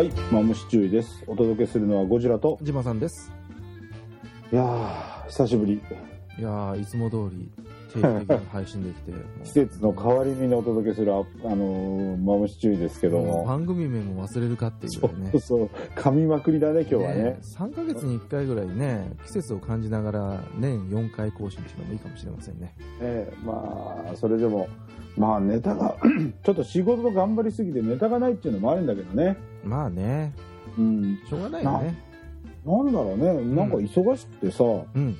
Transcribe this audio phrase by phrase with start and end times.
[0.00, 1.22] はい、マムシ注意です。
[1.26, 2.58] お届けするのはゴジラと。
[2.62, 3.30] ジマさんです。
[4.50, 5.74] いやー、久しぶり。
[5.74, 7.52] いやー、いつも通り
[7.92, 9.12] 定期的に配信できて、
[9.44, 11.22] 季節の変わり目にお届けする、あ、あ
[11.54, 13.44] のー、マムシ注意ですけども。
[13.44, 15.38] 番組名も忘れるかっていうねう。
[15.38, 17.38] そう、噛みまくりだね、今日はね。
[17.58, 22.74] 3ヶ月に1回ぐらいね、季節を感じながら年4回更新っていうのもいいかもしれませんね。
[23.02, 24.66] ええまあ、それでも、
[25.18, 25.94] まあ、ネタが、
[26.42, 29.36] ちょっと仕事と頑張りすぎてネタがないっていうのもあるんだけどね。
[29.64, 30.32] まあね、
[30.78, 31.18] うん。
[31.28, 31.94] しょうがないよね。
[32.64, 35.16] なんだろうね、なんか忙しくてさ、うん。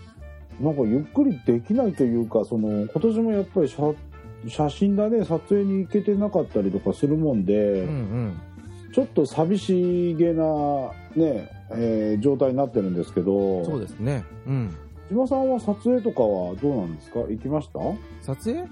[0.60, 3.82] なんかゆっくりできないというか、その、今年もやっぱり写
[4.46, 8.40] 写真だね、撮影に行けてなかったりとかするもんで、うんうん。
[8.92, 10.44] ちょっと寂しげな、
[11.14, 14.24] ね、えー状態になってるんですけど、そうですね。
[14.46, 14.74] うん。
[15.08, 17.20] 島さんは撮影とかはどうなんですか？
[17.20, 17.80] 行きました？
[18.22, 18.64] 撮影？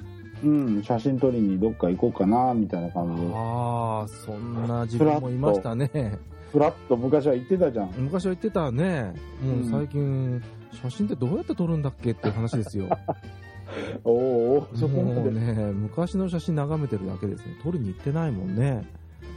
[0.45, 3.29] うん、写真撮りにどっか行こうかな、みたいな感じで。
[3.35, 6.19] ああ、そんな自分もいましたね。
[6.53, 7.93] ふらっと昔は行ってたじゃん。
[7.99, 9.13] 昔は言ってたね。
[9.43, 12.89] もうんう最近、写真ってどうやって撮るんだっけっていう話ですよ。
[14.05, 15.03] おーおーそこ。
[15.03, 17.57] もうね、昔の写真眺めてるだけですね。
[17.63, 18.85] 撮りに行ってないもんね。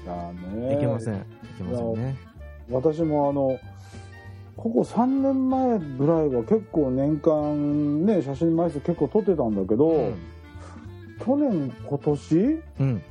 [0.06, 1.16] だねいけません。
[1.16, 1.18] い
[1.58, 2.16] けませんね。
[2.70, 3.60] 私もあの、
[4.56, 10.14] ここ3年前ぐらいは結構年間ね、写真枚数結構撮ってたんだけど、うん。
[11.24, 12.60] 去年、今年？
[12.80, 13.02] うん。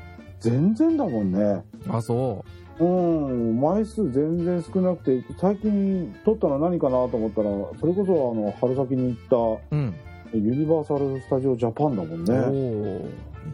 [0.40, 1.62] 全然だもんね。
[1.88, 2.44] あ、そ
[2.78, 9.28] うん、枚数全然少なくて、最近撮ったの何かなと思ったら、それこそあの、春先に行っ
[9.70, 9.76] う。
[9.76, 9.94] うん。
[10.32, 12.24] たユニバーサル・スタジオ・ジャパンだもんおね。
[12.24, 13.02] ー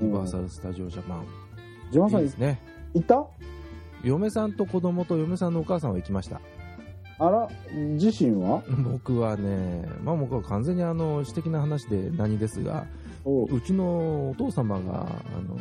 [0.00, 1.24] ユニバーサル・スタジオ・ジャパン。
[1.90, 2.60] 島さんいいですね。
[2.94, 3.24] 行った？
[4.04, 6.40] 嫁さんと子供と嫁さんのお母さんは行きました。
[7.18, 8.62] あら、自身は？
[8.92, 15.58] 僕はね、まあ僕は完全にあの、私的な話で何ですが、おううちのお父様が、あの、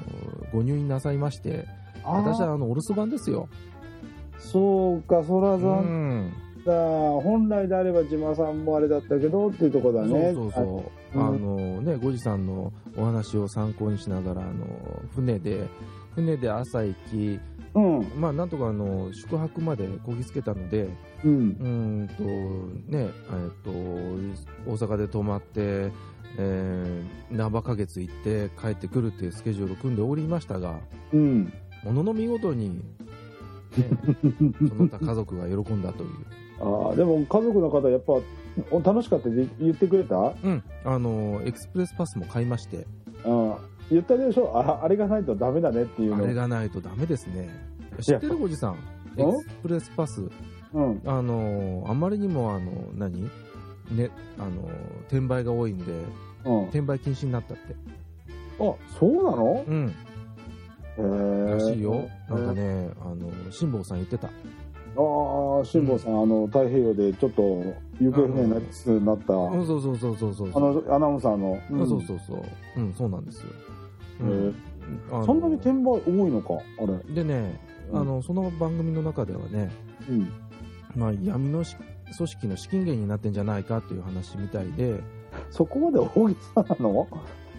[0.54, 1.66] ご入院なさいまして、
[2.04, 3.50] 私はあの、お留守番ですよ。
[4.38, 6.34] そうか、そらう残ん。
[6.66, 6.72] だ
[7.22, 10.34] 本来であれば島さんもあれだったけどっていうところだね。
[10.34, 11.20] そうそうそう。
[11.20, 14.66] ああのね、ごじさんのお話を参考にしながら、あの、
[15.16, 15.68] 船で、
[16.14, 17.40] 船で朝行き、
[17.76, 20.88] うん、まあ、なんとかあの、宿泊までこぎつけたので、
[21.24, 21.68] うん、うー
[22.04, 22.24] んと、
[22.90, 23.72] ね、えっと、
[24.70, 25.92] 大阪で泊まって、
[26.38, 30.80] えー、ナバ花月行って帰ってくるっていうスケジュールを組んでおりましたが、
[31.14, 31.54] うん。
[31.84, 32.84] ものの見事に、ね、
[34.70, 36.10] その他家族が喜んだという。
[36.60, 38.14] ああ、でも家族の方やっぱ
[38.72, 39.30] お楽しかった？
[39.30, 40.16] って言ってくれた？
[40.16, 42.88] うん、あの、エクスプレスパスも買いまして、
[43.26, 43.54] うん。
[43.92, 44.52] 言ったでしょ？
[44.58, 46.24] ああれがないとダメだねっていうの。
[46.24, 47.50] あれがないとダメですね。
[48.02, 48.78] 知ってるおじさん？
[49.18, 50.30] エクスプレスパス。
[50.74, 51.02] うん。
[51.06, 53.30] あの、あまりにも、あの、何？
[53.92, 54.70] ね、あの、
[55.08, 55.92] 転売が多いんで、
[56.46, 56.64] うん。
[56.64, 57.76] 転売禁止になったって。
[58.60, 59.66] あ、そうなの？
[59.68, 59.88] うん。
[59.88, 59.92] へ
[60.98, 61.52] え。
[61.52, 62.08] らしいよ。
[62.30, 64.28] なんかね、あの、辛坊さん言ってた。
[64.28, 67.42] ああ、辛坊さん、あの、太平洋でちょっと
[68.00, 70.50] 行方不明になりつつなった、あうん、そうそうそうそうそう。
[70.50, 71.60] の、アナウンサーの。
[71.70, 72.44] うんそうそうそう。
[72.78, 73.50] うん、そうなんですよ。
[74.22, 74.56] うん
[75.12, 76.54] あのそんなに転売多いのか？
[76.80, 77.14] あれ。
[77.14, 77.60] でね、
[77.92, 79.72] あの、その番組の中ではね、
[80.08, 80.32] うん。
[80.96, 81.76] まあ、闇のし
[82.16, 85.00] 組織の資金源になってんじゃないかっていう話みたいで、
[85.50, 87.08] そこまで大げさなの？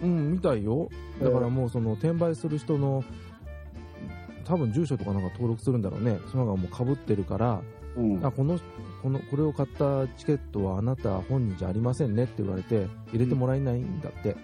[0.03, 0.89] うん、みたいよ。
[1.21, 3.03] だからもうその転売する人の、
[4.45, 6.19] 多分住所とかなんか登録するんだろうね。
[6.31, 7.61] そのがもう被ってるから、
[7.95, 8.25] うん。
[8.25, 8.59] あ、この、
[9.01, 14.35] この、これを買ったチケットはあなた本人じゃありませんねって言われて、入れてもらえないんだって。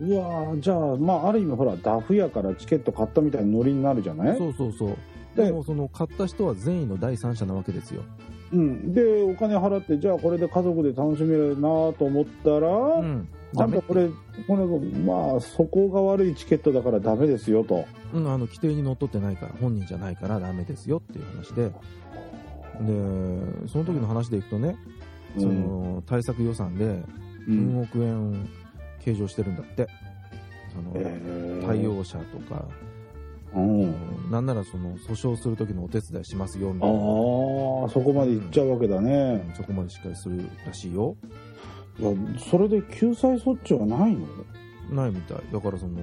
[0.00, 4.38] いやーじゃあ、まあ、ある意味、ほら、ダフやからチケット買ったみたいなノリになるじゃない？
[4.38, 4.96] そうそうそう。
[5.36, 8.02] ででもその買った人は善意の第三者なわけですよ。
[8.52, 8.92] うん。
[8.92, 11.60] で、お金払って、じゃあこれで家族で楽しめるな
[11.92, 13.28] と思ったら、うん。
[13.54, 14.08] ちゃんとこれ、
[14.46, 14.64] これ、
[15.00, 17.84] まあ、そこが悪いチケットだからダメですよと。
[18.14, 21.64] うん、あの、規定にのっとってないから、本人じゃないからダメですよっていう話で。
[21.68, 21.72] で、
[23.68, 24.76] その時の話でいくとね、
[25.38, 27.02] その、対策予算で、う
[27.48, 27.80] 4ん。
[27.82, 28.48] 億円
[29.04, 29.86] 計上してるんだって。
[30.74, 32.91] その、えー対応者とか、うん。
[34.30, 39.52] なんならその、訴訟する時のお手伝いしますよ、みああたいな。、そこまで行っちゃうわけだね。
[39.54, 41.16] そこまでしっかりするらしいよ。
[41.98, 44.26] いや、それで救済措置はないの？
[44.90, 45.38] ないみたい。
[45.52, 45.98] だからその、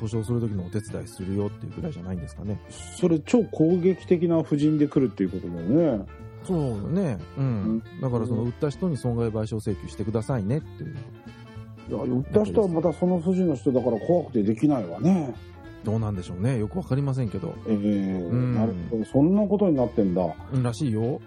[0.00, 2.60] 訴訟する時のお手伝いするよっていうぐらいじゃないんですかね。
[2.70, 6.04] それ超攻撃的な布陣で来るっていうことだよね。
[6.44, 6.58] そう
[6.94, 7.18] だね。
[7.38, 7.44] うん。
[7.44, 10.96] うんだからその、売った人に損害賠償請求してくださいねっていう。
[11.88, 15.34] いや、売った人はまたその筋の人だから怖くてできないわね。
[15.86, 16.58] どうなんでしょうね。
[16.58, 17.54] よくわかりませんけど。
[17.68, 19.04] ええんなるほど。
[19.04, 20.22] そんなことになってんだ。
[20.52, 21.20] うんらしいよ。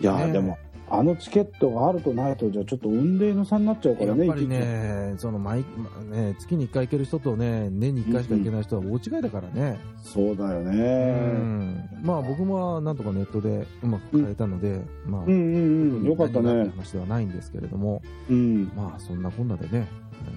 [0.00, 0.56] いや、ねえでも、
[0.88, 5.66] あのチケットがあるとないとじゃちょっと運命の差になっちゃうからねやっぱりね、その毎
[6.10, 9.78] ね月に1回行ける人とね、年に1回しか行けない人は大違いだからね。
[10.02, 18.00] そうだようねんまあ僕もなんとかネットでうまく買えたので、まあ、うんうんうんよかったね話ではないんですけれども、
[18.30, 19.86] うんまあそんなこんなでね、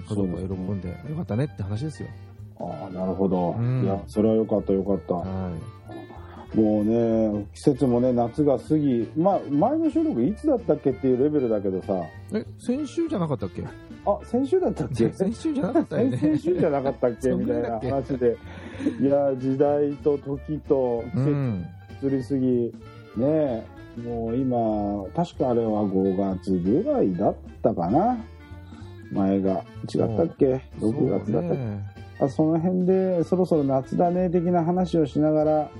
[0.06, 2.10] 家族が喜んでよかったねって話ですよ。
[2.58, 3.84] ああなるほど、うん。
[3.84, 5.14] いやそれはよかったよかった。
[5.14, 5.50] は
[6.54, 11.94] もうね季節もね夏が過ぎまあ前の収録いつだったっけっていうレベルだけどさ。
[11.98, 12.06] い。
[12.36, 13.64] え、先週じゃなかったっけ？
[14.06, 15.10] あ先週だったっけ？
[15.12, 16.16] 先週じゃなかったよね。
[16.16, 17.30] 先々週じゃなかった っけ？
[17.32, 18.36] みたいな話で。
[19.00, 21.66] いや時代と時と季節うん。
[22.04, 22.72] 移りすぎ、ね
[23.18, 23.64] え
[24.06, 28.16] もう今確かあれは5月ぐらいだったかな。
[29.12, 29.64] 前が。
[29.92, 31.93] 違ったっけ？6月だったっけ？
[32.20, 35.70] あその辺でそろそろ夏だね的な話をしながら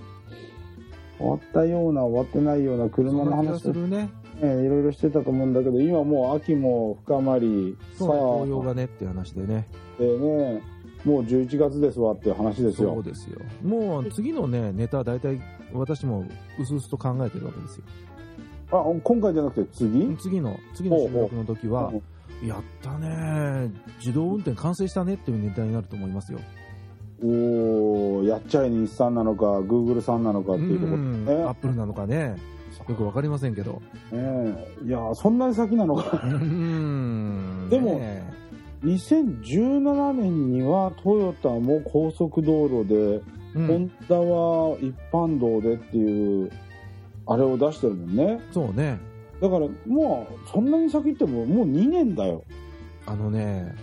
[1.19, 4.11] 終わったような終わってないような車の話を、するね。
[4.43, 9.69] ね、いろいろしてたと思うんだけど今もう秋も深まりさそうね、紅葉がねって話でね。
[9.97, 10.61] あでね
[11.05, 13.39] もう11月ですわっていう話ですそうよですよ。
[13.63, 15.41] もう次のね、ネタは大体
[15.73, 16.25] 私も
[16.59, 17.85] うすうすと考えてるわけですよ。
[18.73, 20.17] あ今回じゃなくて次？
[20.17, 21.93] 次の、次の収録の時は、
[22.43, 26.41] やったね自動運転完成したねっていうネタになると思いますよ。
[27.23, 32.37] おおやっちゃい日産なのかグーグルさんなのかっていうところねアップルなのかね。
[32.89, 33.81] よくわかりませんけど。
[34.13, 38.33] ねいやそんなに先なのかうんでもね
[38.85, 46.51] 2017年にはトヨタも高速道路で、うんホンダは一般道でっていう
[47.25, 48.99] あれを出してるもんねそうね。
[49.41, 52.45] だからもうそんなに先ってももう2年だよ。
[53.07, 53.75] あのね、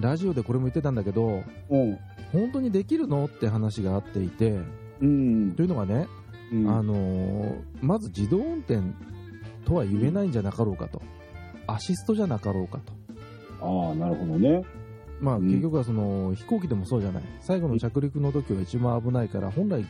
[0.00, 1.98] ラジオでこれも言ってたんだけど、うん。
[2.32, 4.58] 本当にできるのって話があっていて、
[5.00, 5.52] うん。
[5.52, 6.08] というのがね、
[6.52, 6.68] うん。
[6.68, 8.80] あのーまず自動運転
[9.66, 11.02] とは言えないんじゃなかろうかと、
[11.66, 12.92] アシストじゃなかろうかと、
[13.60, 14.62] ああなるほどね。
[15.20, 15.48] まあ、うん。
[15.48, 19.84] 結局はその飛行機でもそうじゃない、最後の着陸の時は一番危ないから、本来、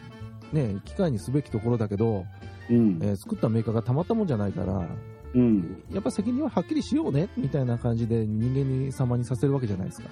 [0.52, 2.24] ね、機械にすべきところだけど、
[2.70, 2.98] うん。
[3.02, 4.86] えー作ったメーカーがたまったもんじゃないから、
[5.34, 5.82] うん。
[5.92, 10.08] やっぱ責任ははっきりしようねみたいな感じで人間に様にさせるわけじゃないですか。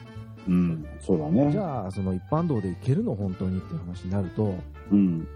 [0.48, 0.86] うん。
[1.00, 1.52] そうだね。
[1.52, 4.54] じゃあ、その一般道で行けるの、本当にっていう話になると、
[4.90, 5.20] うん。
[5.20, 5.26] ど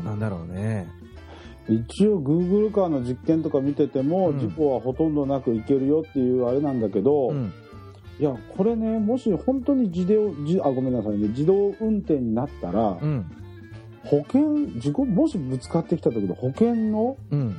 [0.00, 0.86] うなんだろうね。
[1.68, 4.38] 一応 Google カーの実験とか見てても、うん。
[4.38, 7.52] 事故はほとんどなくいけるよっていうあれなんだけど、うん、
[8.20, 11.28] いやこれねもし本当に自動自あごめんなさいね。
[11.28, 13.26] 自動運転になったら、うん、
[14.06, 17.56] 保険事故もしぶつかってきた時の保険のうん、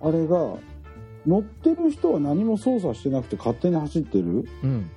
[0.00, 0.54] あれが
[1.26, 4.44] 乗ってる人は何も操作してなくて勝手に走ってる。
[4.62, 4.90] うん。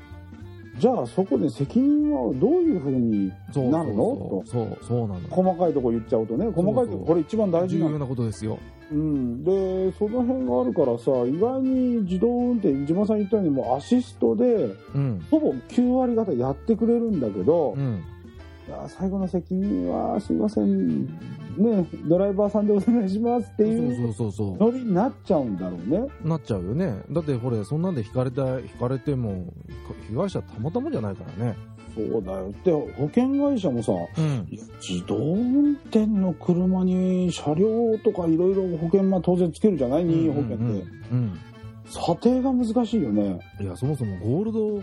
[0.78, 3.96] じゃあそこで責任はどういうふうにそうなるの？
[3.96, 5.08] そうそうそう。
[5.08, 5.28] なの。
[5.30, 6.46] 細かいとこ言っちゃうとね。
[6.50, 7.88] 細かいとここれ一番大事なの。
[7.90, 8.58] 重要なことですよ。
[8.92, 18.21] うん、でその辺があるからさ意外に自動運転自慢さん言ったようにもうアシストでうん、ほぼ9割方やってくれるんだけど、うん、い
[18.72, 21.06] や最後の責任はすいません
[21.58, 26.28] ねドライバーさんでお願いしますっていうそうそうそうそノリになっちゃうんだろうねう。
[26.28, 26.96] なっちゃうよね。
[27.12, 29.46] だって、これ、そんなんで引かれた、引かれても、
[30.10, 31.56] 被害者たまたまじゃないからね。
[31.94, 34.48] そうだよで保険会社もさうん。
[34.82, 40.06] 自動運転の車に車両とかいろいろ保険まあ当然つけるじゃない？
[40.06, 40.66] 任意保険って、
[41.12, 41.38] うん。
[41.86, 44.82] 査定が難しいよねいや、そもそもゴールド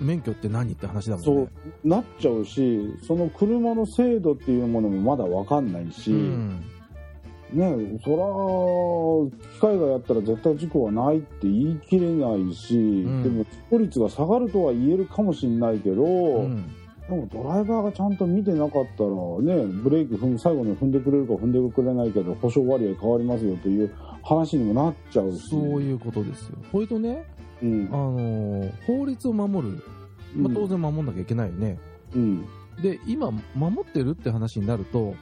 [0.00, 1.48] 免許って何って話だもんそね
[1.84, 1.88] う。
[1.88, 6.64] なっちゃうしその車の精度っていうものもまだ分かんないし、うん。
[7.52, 16.64] ねそら機械がやったら絶対事故はないって言い切れないし、んでも事故率が下がるとは言えるかもしれないけど、うん。
[17.08, 23.90] でもドライバーがちゃんと見てなかったらねブレーキ踏む最後に踏んでくれるか踏んでくれないけど保証割合変わりますよという
[24.22, 26.58] 話にもなっちゃうしそういうことですよ。
[26.70, 27.24] それとね、
[27.62, 29.82] うんあのー法律を守る。
[30.36, 31.78] まあ、当然守んなきゃいけないよね。
[32.14, 32.44] うん
[32.82, 35.14] で、今、守ってるって話になると、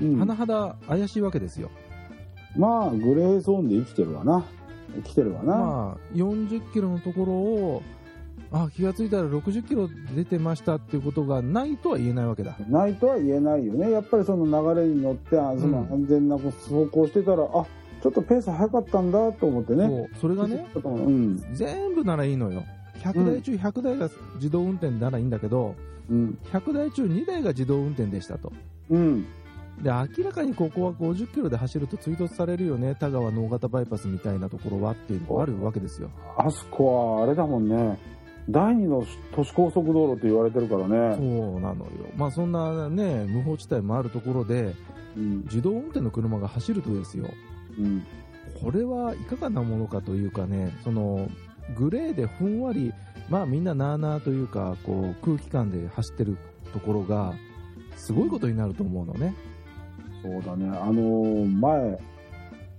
[0.00, 1.70] うん甚だ怪しいわけですよ。
[2.56, 4.44] まあグレーゾーンで生きてるわな
[4.96, 7.82] 生きてるわな、まあ、40キロのところを、
[8.50, 12.56] あ、気がついたら60キロ出てましたっていうことがないとは言えないわけだ。
[12.68, 16.52] ないとは言えないよねやっぱりその流れに乗ってあそのうん安全な走
[16.90, 17.66] 行してたら、あ
[18.02, 19.86] ちょっとペース速かったんだと思ってね。
[19.86, 20.08] そう。
[20.20, 21.36] それがね、うん。
[21.52, 22.64] 全部ならいいのよ。
[23.00, 25.74] 100台中100台が自動運転ならいいんだけど、
[26.08, 26.38] うん。
[26.52, 28.52] 100台中2台が自動運転でしたと。
[28.90, 29.26] うん。
[29.82, 36.10] で、明らかにここは50キロで走ると追突されるよね、田川能形バイパスみたいなところはっていうのがあるわけですよ。
[36.36, 37.98] あそこはあれだもんね。
[38.48, 39.04] 第二の
[39.34, 41.90] 都市高速道路って言われてるからそうね、なのよ。
[42.16, 44.74] まあそんなね、無法地帯もあるところで、
[45.16, 45.42] うん。
[45.42, 47.26] 自動運転の車が走るとですよ、
[47.78, 48.06] うん
[48.60, 51.28] これはいかがなものかというかね、その、
[51.78, 52.92] グレーでふんわり、
[53.30, 56.36] まあみんななあなあというか、こう、空気感で走ってる
[56.72, 57.32] ところが、
[57.96, 59.34] すごいことになると思うのね。
[60.22, 60.68] そうだね。
[60.68, 61.98] あのー前、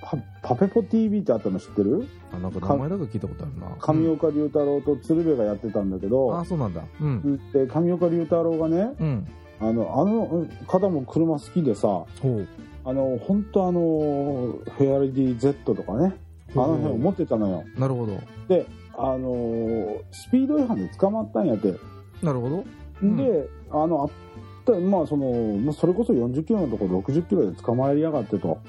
[0.01, 2.05] パパペポ TV ってあったの知ってる？
[2.31, 3.75] あ、なんか名前だけ聞いたことあるな。
[3.79, 6.83] 上岡龍太郎と鶴瓶がやってたんだけうんあ、ど、そうなんだ。
[6.99, 7.37] うん。
[7.53, 9.27] で、上岡龍太郎がね、うん。
[9.59, 12.47] あの、あの方も車好きでさ、ほう。
[12.83, 13.79] あの、本当あの、
[14.77, 16.15] フェアリディ Z とかね、
[16.53, 17.63] あの辺を持ってたのよ。
[17.77, 18.19] なるほど。
[18.47, 18.65] で、
[18.97, 21.73] あの、スピード違反で捕まったんやって。
[22.21, 22.65] なるほど。
[23.03, 24.09] うんで、あの、あっ
[24.65, 28.59] た、まあその、まあそれこそ40キロのところ60キロで捕まえやがってと。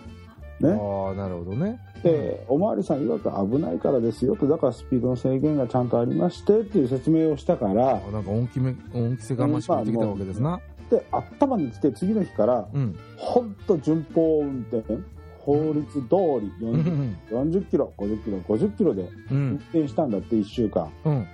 [0.60, 0.70] ね。
[0.70, 1.80] ああ、なるほどね。
[2.02, 10.60] で、おまわりさん曰く危ないからですよと、だからスピードの制限がちゃんとありましてっていう説明をしたから、あなんか恩気め、恩着せがましく言ってきたわけですな。
[10.92, 12.94] で、頭に来て次の日から、うん。
[13.16, 14.84] ほんと順法運転、
[15.38, 16.10] 法律通りう
[16.60, 17.16] 40ん。
[17.30, 19.54] 40キロ、50キロ、50キロでう運ん。
[19.54, 20.92] 転したんだって1週間。
[21.06, 21.26] うん。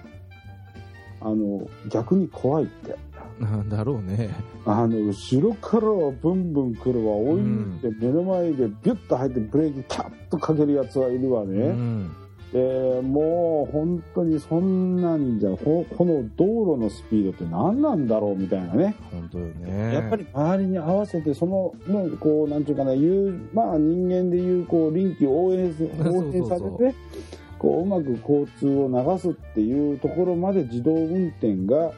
[1.20, 2.96] あの、逆に怖いって。
[3.40, 4.30] なんだろうね。
[4.64, 11.74] あの、後ろからはブンブン来るわ、追い抜いて目の前でビュッと入ってブレーキキャッとかけるやつはいるわうね。
[12.48, 12.52] ん。
[12.52, 18.94] で、もう本当にそんなんじゃ、ここの道路のスピードって何なんだろうみたいなね。
[19.10, 19.94] 本当よね。
[19.94, 25.68] やっぱり周りに合わせて、その、のこう、なんていうかな、言う、まあ人間でいう、こう、臨機応変
[26.10, 26.94] 応変されて、
[27.58, 31.92] こう、うまく交通を流すっていうところまで自動運転が、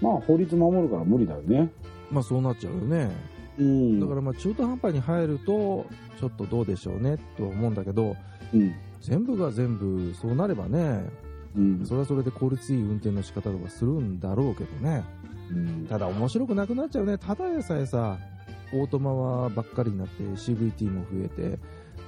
[0.00, 1.70] まあ法律守るから無理だよね。
[2.10, 3.10] まあそうなっちゃうよね。
[3.58, 4.00] うん。
[4.00, 5.86] だからまあ中途半端に入ると、
[6.18, 8.16] ちょっとどうでしょうねと思うんだけど、
[8.54, 8.74] うん。
[9.06, 11.08] 全部が全部そうなればね、
[11.56, 11.86] うん。
[11.86, 15.04] それはそれで効率いい運転の仕方とかするんだろうけどね。
[15.48, 17.16] うんただ面白くなくなっちゃうね。
[17.16, 18.18] ただでさえさ、
[18.72, 21.58] オートマはばっかりになって CVT も増えて、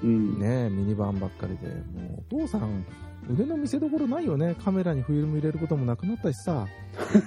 [0.02, 0.40] うん。
[0.40, 2.84] ねミニバンばっかりで、もうお父さん、
[3.30, 4.56] 腕の見せ所ないよね。
[4.64, 6.66] カメラにフィルム入れることもなくなったしさ。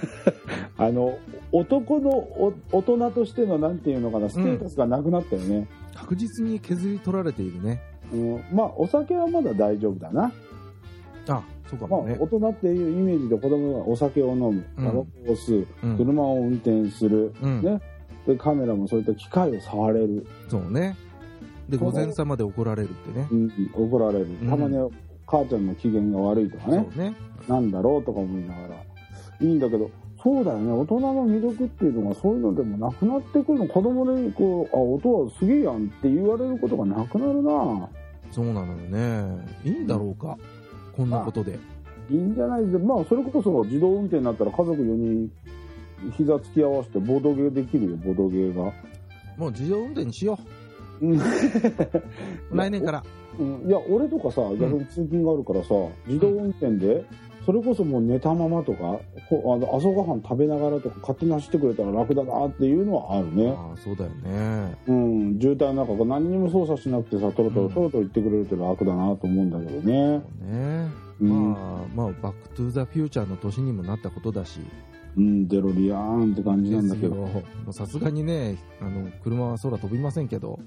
[0.77, 1.17] あの、
[1.53, 5.67] 男のお大人としての、なんていうのかな、ステータスがなくなったよね。
[5.95, 7.81] 確実に削り取られているね。
[8.13, 8.43] うん。
[8.51, 10.31] まあ、お酒はまだ大丈夫だな。
[11.27, 12.17] あ、そうかまあもね、。
[12.19, 15.97] 大人っていうイメージで子供がお酒を飲む、うんタバコを吸う、うん。
[15.97, 17.81] 車を運転する、うんね
[18.27, 20.95] で、カメラもそういった機械を触れる、そうね。
[21.69, 23.27] で、午前様で怒られるってね。
[23.31, 24.25] うん、怒られる。
[24.25, 24.77] うんたまに
[25.25, 27.15] 母ちゃんの機嫌が悪いとかね、そうね。
[27.47, 28.75] なんだろうとか思いながら。
[29.39, 29.89] いいんだけど、
[30.21, 33.67] そうだよね、大人の魅力っていうのがそういうのでもなくなってくるの。
[33.67, 37.89] 子供にこう、あ、音はすげえやんって言われることがなくなるな
[38.31, 39.45] そうなのよね。
[39.63, 40.37] いいんだろうか。
[40.95, 41.59] こんなことで。
[42.09, 45.31] いいんじゃないで、まあ、それこそ自動運転になったら家族4人、
[46.17, 48.73] 膝突き合わせてボードゲーできるよ、ボードゲーが。
[49.37, 50.37] もう自動運転にしよ
[51.01, 52.55] う。
[52.55, 53.03] 来年から。
[53.39, 55.69] うんいや、俺とかさ、逆に通勤があるからさ、
[56.05, 57.05] 自動運転で、
[57.45, 63.49] それこそもう寝たままとか、ほあの朝ごはん食べながらとか勝手に走ってくれたら楽だなっていうのはあるね。
[63.57, 64.77] ああ、そうだよね。
[64.87, 70.17] うん、渋滞の中が何にも操作しなくてさ、トロトロうんトロトロ行ってくれるって楽だなと思うんだけどそうね。
[70.19, 70.91] ね。
[71.21, 74.59] うん、まあ、まあ、 Backクトゥーザフューチャーの年にもなったことだし。
[75.17, 77.27] うん、デロリアーンって感じなんだけど。
[77.71, 80.59] さすがにね、あの、車は空飛びませんけど、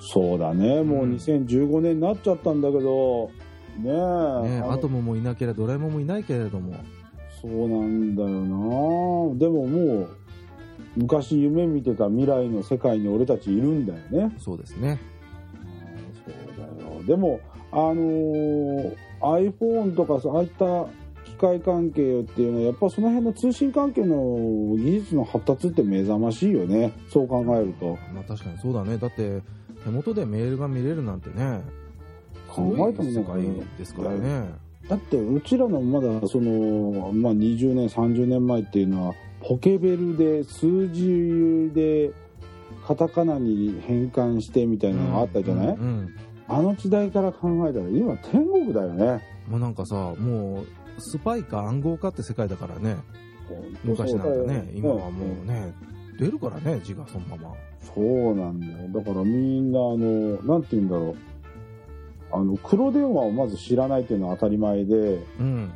[0.00, 3.49] そうだね、もううん2015年になっちゃったんだけど、ねえ。
[3.78, 6.74] ね、あのアトムもいなければドラえもんもいないけれども、
[7.40, 10.08] そうなんだよなでももう、
[10.96, 14.34] 昔夢見てた未来の世界に俺たちいるんだよね。
[14.38, 14.98] そうですね。
[16.26, 17.02] そうだよ。
[17.04, 17.40] でも、
[17.72, 20.86] あのー iPhone とかそうああいった
[21.24, 26.92] 機械関係っていうのは、やっぱその辺の通信関係の技術の発達って目覚ましいよね。
[27.08, 27.98] そう考えると。
[28.14, 28.96] まあ確かにそうだね。
[28.96, 29.42] だって、
[29.84, 31.79] 手元でメールが見れるなんてね、す
[32.50, 34.70] 考えても世界なんかねですからね。
[34.88, 42.10] だって、うちらのまだ、その、まあ、20年、30年前っていうのは、ポケベルで、数字で、
[42.86, 46.14] カタカナに変換してみたいなのがあったじゃない、うんうん
[46.52, 49.22] あの時代から考えたら、今天国だよね。
[49.46, 50.66] もうなんかさ、もう、
[50.98, 52.96] スパイか暗号かって世界だからね。
[53.84, 55.72] 昔なんてね、今はもうね、
[56.18, 57.54] 出るからね、字がそのまま。
[57.94, 58.88] そうなんだよ。
[58.92, 61.16] だからみんな、あの、なんて言うんだろう。
[62.32, 65.72] あの、黒電話をまず知らないっていうのは当たり前で、うん。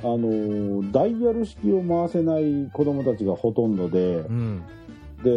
[0.00, 4.62] あの、ダイヤル式を回せない子供たちがほとんどでう、ん。
[5.24, 5.30] で、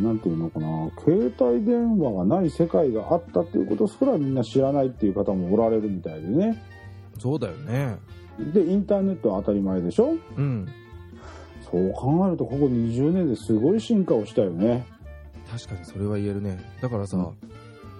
[0.00, 6.60] なんていうのかな、携帯電話がない世界があったっていうことすらみんな知らないっていう方もおられるみたいでね。
[7.20, 7.98] そうだよね。
[8.52, 10.16] で、インターネットは当たり前でしょ？
[10.36, 10.66] うん。
[11.70, 14.84] そう考えると、ここ20年ですごい進化をしたよね。
[15.48, 16.58] 確かにそれは言えるね。
[16.80, 17.48] だからさ、うん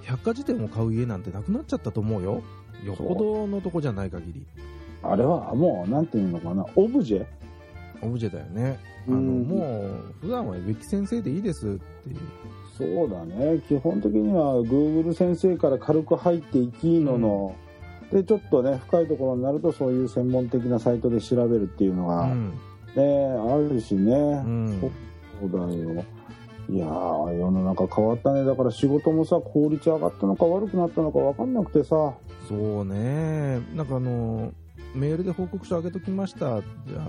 [0.05, 2.43] 百科事典を買う家なんてなくなっちゃったと思うよ。
[2.85, 4.47] よっぽどのとこじゃない限り。
[5.03, 7.27] あれはもう、なんていうのかな、オブジェ
[8.03, 8.79] オブジェだよね。
[9.07, 9.81] あの、うんも
[10.21, 12.19] う、普段は植木先生でいいですっていう。
[12.77, 13.61] そうだね。
[13.69, 17.55] 基本的には Google 先生から軽く入っていきのの、
[18.11, 23.53] で、ちょっとね、深いところになるとそういう専門的なサイトで調べるっていうのうが、ね、ん。
[23.53, 24.13] あるしね。
[24.13, 24.17] う
[24.49, 24.93] ん。
[25.41, 26.05] そうだよ。
[26.71, 28.45] いやー、世の中変わったね。
[28.45, 32.15] だから仕事もさ、効率上がったのか悪くなったのか分かんなくてさ。
[32.49, 33.61] そうね。
[33.75, 34.53] なんかあの、
[34.95, 36.61] メールで報告書あげときました。
[36.87, 37.07] じゃ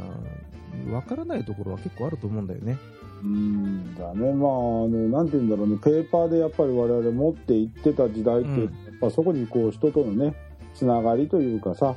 [0.92, 2.78] あ、わからないところは結構あると思うんだよね。
[3.24, 4.34] うんだね。
[4.34, 4.54] まあ、あ
[4.88, 5.78] の、なんて言うんだろうね。
[5.78, 10.34] ペーパーでやっぱり我々持っていってた時代って、うんやっぱそこにこう人とのね、
[10.74, 11.96] つながりというかさ、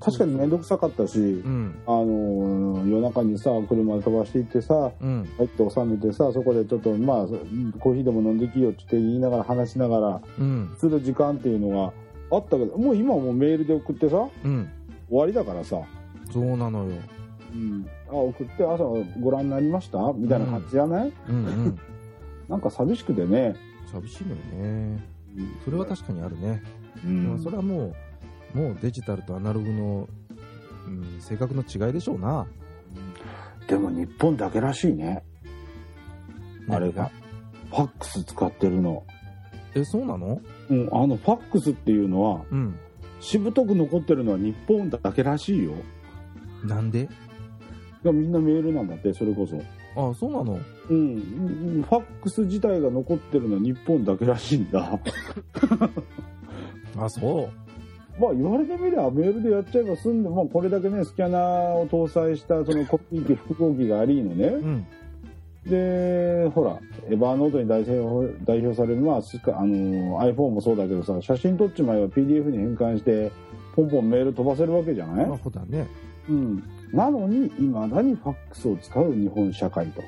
[0.00, 1.74] 確かに面倒くさかったし、うん。
[1.86, 5.24] あの夜中にさ車飛ばしていってさうん。
[5.38, 7.26] 入って収めてさそこでちょっとまあ
[7.78, 10.74] コーヒーでも飲んできよって言いながら話しながらうん。
[10.78, 11.68] する時間っていうの
[12.30, 14.68] があったけどもう今はもうメールで送ってさうん。
[15.08, 15.80] 終わりだからさ、
[16.32, 16.96] そうなのよ。
[17.52, 18.82] うん、あ送って朝
[19.20, 19.98] ご覧になりました？
[20.14, 21.78] みたいな感じじゃない、うんうん。
[22.48, 23.54] なんか寂しくてね、
[23.92, 24.36] 寂しいのよ
[24.68, 25.06] ね。
[25.64, 26.62] それは確かにあるね。
[27.04, 27.94] うんまあそれはもう、
[28.54, 30.08] もうデジタルとアナログの、
[30.86, 32.46] うん、性格の違いでしょうな。
[33.66, 35.24] でも日本だけらしいね。
[36.68, 37.10] あれが。
[37.70, 39.02] ファックス使ってるの、
[39.74, 40.40] え、そうなの？
[40.70, 42.78] うん、あのファックスっていうのはうん。
[43.20, 45.72] しぶとく残ってるのは日本だけらしいよ。
[46.62, 47.08] なんで？
[48.04, 49.56] がみんなメールなんだってそれこそ。
[49.96, 50.60] あ、そうなの？
[50.90, 50.96] うん。
[50.96, 55.00] うんファックス自体が残ってるのは日本だけらしいんだ。
[56.96, 57.50] あ、そ
[58.18, 61.42] まあ言われてみればメールでやっちゃえば済んでもうこれだけねスキャナー
[61.74, 64.58] を搭載したそのコピー機複合機がありのねう。
[64.58, 64.86] うん。
[65.66, 66.78] でほら
[67.08, 73.32] エヴァーノートに代表代表されるのはスカあの iPhone もそうだけどさ写真撮っちまえば PDF に変換して
[73.74, 75.86] ポンポンメール飛ばせるわけじゃない、まあ、そうだね。
[76.28, 80.02] うん、なのにいまだにファックスを使う日本社会と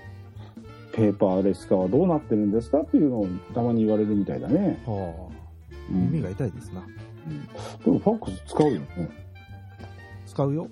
[0.92, 2.80] ペーパーレス化はどうなってるんですか？
[2.82, 5.32] っていうのをたまに言われるみたいだね、はあ。
[5.90, 6.82] うん耳が痛いですな。
[7.84, 8.86] でもファックス使うよね
[10.26, 10.68] 使うよ。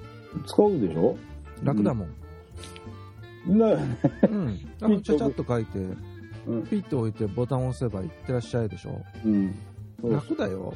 [0.47, 1.17] 使うでしょ？
[1.63, 3.59] 楽だもん。
[3.59, 4.59] だよね、うん。
[4.81, 9.01] あの、ちゃちゃっと書いて、うんピッと置いてボタンを押せばいってらっしゃいでしょ？
[9.25, 9.55] うん、
[10.01, 10.75] そう楽だよ。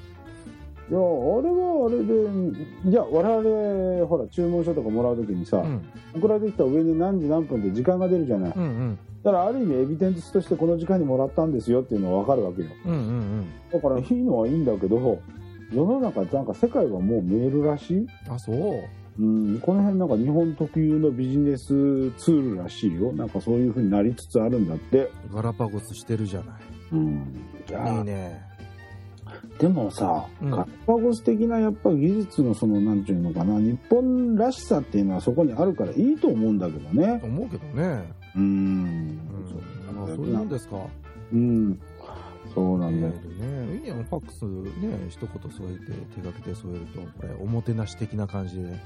[0.91, 1.05] いやあれ
[1.51, 5.87] はあれでじゃあ我々ほら注文書とかもらう時にさ、うん。
[6.15, 8.99] 送られてきた上に何時何分って時間が出るじゃない、うんうん。
[9.23, 13.47] だからある意味エビデンスとしてこの時間にもらったんですよっていうのは分かるわけようんうんうん。
[13.71, 15.21] だからいいのはいいんだけど
[15.73, 18.89] 世の中なんか世界はもうメールらしいあ、そう。
[19.21, 21.67] うん、この辺なんか日本特有のビジネス
[22.13, 23.13] ツールらしいよ。
[23.13, 25.11] なんかそういう風になりつつあるんだって。
[25.33, 26.55] ガラパゴスしてるじゃない。
[26.93, 27.35] うん。
[27.69, 28.47] いやいいね。
[29.59, 37.21] でもさ、うんガラパゴス的なやっぱ技術のその、なんていうのかな、日本らしさっていうのはそこにあるからいいと思うんだけどね。
[37.25, 38.05] 思うけどね。
[38.37, 38.43] うん。
[38.43, 39.97] うん。
[39.97, 40.55] まあ、そういうもんで。
[40.55, 40.77] ですか。
[41.33, 41.81] うん。
[42.55, 43.13] そうなんだよ。
[43.13, 43.19] ね。
[44.09, 48.77] ファックスね、一言添えて、手書きで添えると、これ、おもてなし的な感じで、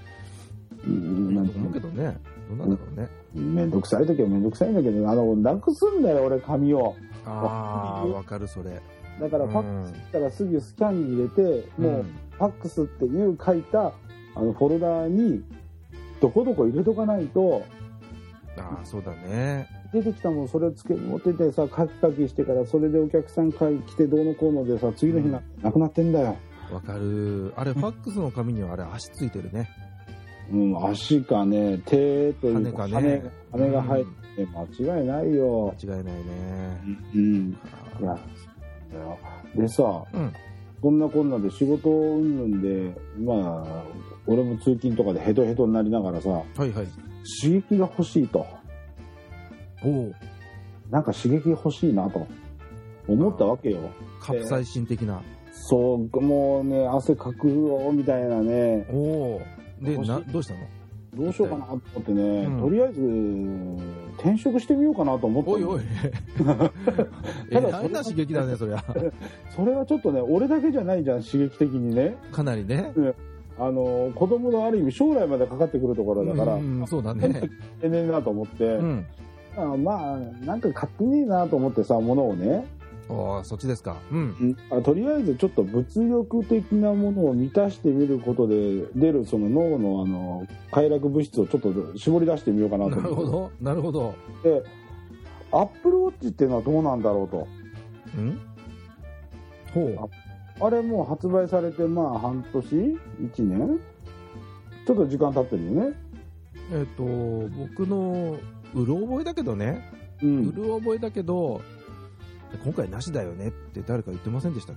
[0.86, 2.16] うんなんいいと思うけどね。
[2.48, 3.08] どうなんだろうね。
[3.34, 6.96] めんどくさい時はめんどくさいんだけど、あの、なくすんだよ、俺、紙を。
[7.24, 8.80] ああ、わかる、それ。
[9.20, 12.04] だからファックスしたらすぐスキャンに入れて、もう、ん
[12.38, 13.92] ファックスっていう書いた
[14.34, 15.44] あのフォルダーに
[16.20, 17.64] どこどこ入れとかないと
[18.56, 19.68] ああ、そうだね。
[19.92, 23.58] 出てきたもんそれをつけ持っててさカキカキしてからそれでお客さん来
[23.96, 26.36] てどうのこうのでさ次の日な,、なくなってんだよ、
[26.72, 27.52] わかる。
[27.56, 29.68] あれ、ファックスの紙にはあれ、足ついてるね。
[30.50, 33.22] うん、足かね手というか羽かね。
[33.52, 34.46] 羽が入っうんて
[34.82, 36.22] 間違いないよ、間違いないね。
[37.14, 37.50] うん、
[38.00, 38.18] いや
[39.54, 40.32] でさーうん。
[40.80, 43.84] そんなこんなで仕事うんぬんでまあ
[44.26, 46.72] 俺も通勤とかでヘトヘトになりながらさはいはい。
[47.40, 48.44] 刺激が欲しいと。
[50.90, 52.26] なんか刺激欲しいなと
[53.08, 53.78] 思ったわけよ。
[54.20, 55.22] カプサイシン的な。
[55.52, 59.42] そう、もうね、汗かくよ、みたいなね、おお。
[59.80, 60.60] で、な、どうしたの？
[61.14, 63.02] どうしようかなと思ってね、うんとりあえず、
[64.18, 65.50] 転職してみようかなと思って。
[65.50, 65.82] おいおい。
[67.50, 68.82] えただらいな刺激だね、そりゃ。
[69.54, 72.16] それはちょっとね、俺だけじゃないじゃん、刺激的にね。
[72.32, 72.92] かなりね。
[73.58, 77.42] あの、子供のある意味将来までかかってくるところだから、うん、そうだね。
[77.82, 79.06] えねえなと思って、うん。
[79.56, 82.66] あまあ、なんか買ってねえなと思ってさ、ものをね、
[83.08, 83.96] おーそっちですか。
[84.10, 84.18] うん。
[84.18, 93.50] うんあとりあえずちょっと物欲的なものを満たしてみることで出るその脳のあの快楽物質をちょっと絞り出してみようかなとなるほ思ど。
[93.60, 94.14] なるほど。
[94.40, 94.62] って
[95.50, 97.48] アップルウォッチっていうのはどうなんだろうと
[98.16, 98.40] うん？
[99.74, 100.64] ほう。
[100.64, 102.98] あれもう発売されてまあ半年 ?1
[103.42, 103.80] 年？
[104.86, 105.92] ちょっと時間経ってるよね。
[106.72, 108.38] えっ、と、僕の、
[108.74, 109.82] うろ覚えだけどね、
[110.22, 110.26] う。
[110.26, 111.60] うんる覚えだけど、
[112.64, 114.76] 今回なしだよねって誰か言ってませんでしたっ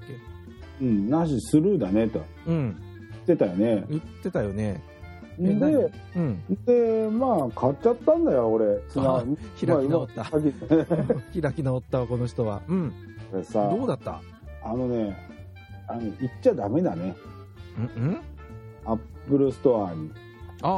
[0.79, 0.85] け？
[0.85, 1.09] うん。
[1.09, 2.75] なしスルーだねとうん。
[3.11, 3.85] 言ってたよね。
[3.89, 4.81] 言ってたよね。
[5.37, 6.39] えで、何うん。
[6.65, 8.79] で、まあ買っちゃったんだよ、俺。
[8.89, 10.23] つなあ開き直った
[11.41, 12.61] 開き直ったわ、この人は。
[12.69, 12.93] うん。
[13.31, 14.21] これさ、どうだった？
[14.63, 15.15] あのね、
[15.87, 17.15] あの、言っちゃダメだね。
[17.97, 18.17] うんうん？
[18.85, 20.09] アップルストアに。
[20.61, 20.71] あー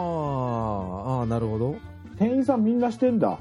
[1.21, 1.75] あー、なるほど。
[2.17, 3.39] 店員さんみんなしてんだ。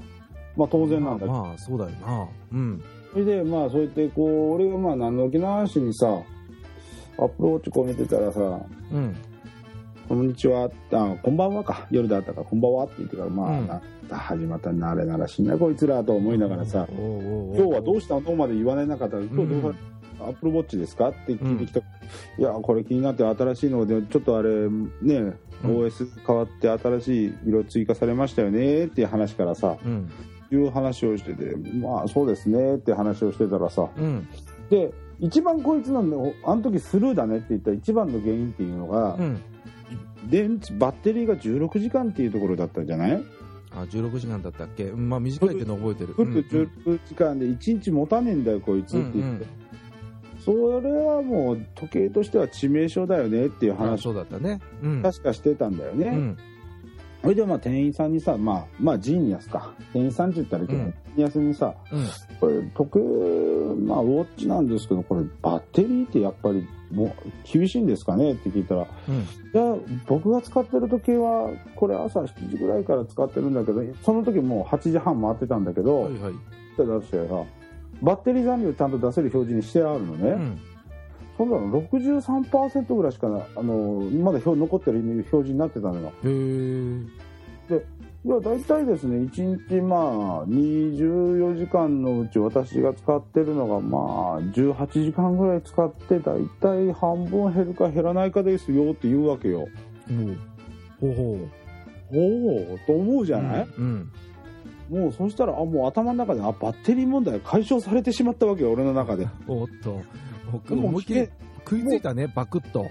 [0.57, 1.33] まあ当然なんだけど。
[1.33, 2.29] まあ、まあそうだよな。
[2.53, 2.83] うん。
[3.13, 6.07] それで、まあそうやってこう、俺がまあ何の気なしにさ、
[7.19, 8.41] アップルウォッチこう見てたらさ、
[8.93, 9.17] うん。
[10.09, 18.37] こんにちは、あ、こんばんはか、夜だったから、こんばんはって言ってから、まあ、うんな始まったな、あれならしんなこいつらと思いながらさ、今日はどうしたの？
[18.37, 19.77] まで言われなかったら、今日どうさうん
[20.21, 21.09] アップルウォッチですか？
[21.09, 21.83] って聞いてきた、い
[22.39, 25.37] や、これ気になって新しいので、ちょっとあれ、ね、うん。
[25.65, 28.87] OS 変わって新しい色追加されましたよね？
[28.87, 30.11] っていう話からさ、うん。
[30.53, 32.77] いう話をしてて、まあそうですね。
[32.77, 34.29] って話をしてたらさ、うん。
[34.71, 39.43] で、一番こいつなんで、あの時スルーだねって言った一番の原因っていうのが、うん。
[40.29, 43.23] 電池、バッテリーが16時間っていうところだったじゃない？
[43.73, 44.85] あ、16時間だったっけ？
[44.85, 46.15] うんまあ短いっていうの覚えてる。
[46.15, 49.47] フル16時間で1日持たねえんだよ、こいつって言って。
[50.47, 54.61] それはもう時計としては致命傷だよねっていうあ話そうだったね。
[54.81, 55.03] うん。
[55.03, 56.07] 確かしてたんだよね。
[56.07, 56.39] うん。
[57.23, 59.75] それでまあ店員さんにさ、まあ、まあ Genius か。
[59.93, 62.07] 店員さんって言ったらいいけど、うん Genius にさ、うん。
[62.39, 62.99] これ時計、
[63.85, 69.17] まあウォッチなんですけど、これバッテリーってやっぱりもう厳しいんですかねって聞いたら、うん。
[69.17, 76.33] いや、僕が使ってる時計は、これ朝7時ぐらいから使ってるんだけど、その時もう8時半回ってたんだけど、はいはい。
[76.33, 76.35] っ
[76.77, 77.43] て出してさ、
[78.03, 80.31] バッテリー残量ちゃんと出せる表示にしてあるのね。
[80.31, 80.59] うん。
[81.37, 86.13] そんなの63%ぐらいしかな、あの、まだ表残ってる表示になってたのよ。
[86.25, 87.07] へー。
[88.27, 93.99] いや、大体ですね、1日まあ、24時間のうち私が使ってるのがま
[94.39, 99.61] あ、18時間ぐらい使って、大体半分減るか減らないかですよって言うわけよ。
[100.09, 100.37] もう。
[101.01, 101.67] ほうほう。
[102.13, 104.11] おおと思うじゃない、うん。
[104.91, 109.27] もうそしたら、あ、もう頭の中で、あ、バッテリー問題解消されてしまったわけよ、俺の中で。
[109.47, 110.01] おっと。
[110.53, 112.87] 僕もう思いっきり食いついたね、バクッと。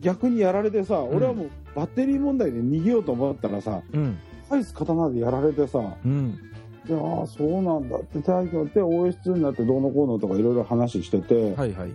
[0.00, 4.18] 逆にやられてさ、俺はもうバッテリー問題で逃げようと思ったらさ、うん。
[4.48, 6.38] サイズ刀でやられてさ、うん。
[6.88, 11.92] いやーそうなんだって体験って OS2 になってどうのこうのとかいろいろ話してて、はいはい。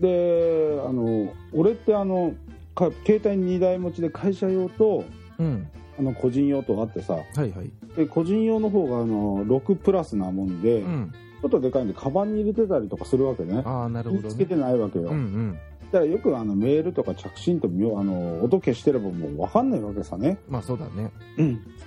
[0.00, 2.34] で、あの、俺ってあの、
[2.74, 5.04] か携帯2台持ちで会社用と、
[5.38, 5.66] うん。
[5.98, 7.70] あの、個人用とあってさ、はいはい。
[7.96, 11.12] で、個人用の方があの、6プラスなもんで、ちうん。
[11.42, 13.62] ょっとでかいんで、カバンに入れてたりとかするわけね。
[13.64, 14.28] ああ、なるほどね。
[14.30, 15.08] つけてないわけよ。
[15.10, 15.58] うんうん。
[15.92, 17.70] だからよくあのメールとか着信とあ
[18.02, 20.38] の音消してればもう分かんないわけさね。
[20.48, 21.12] まあそうだね。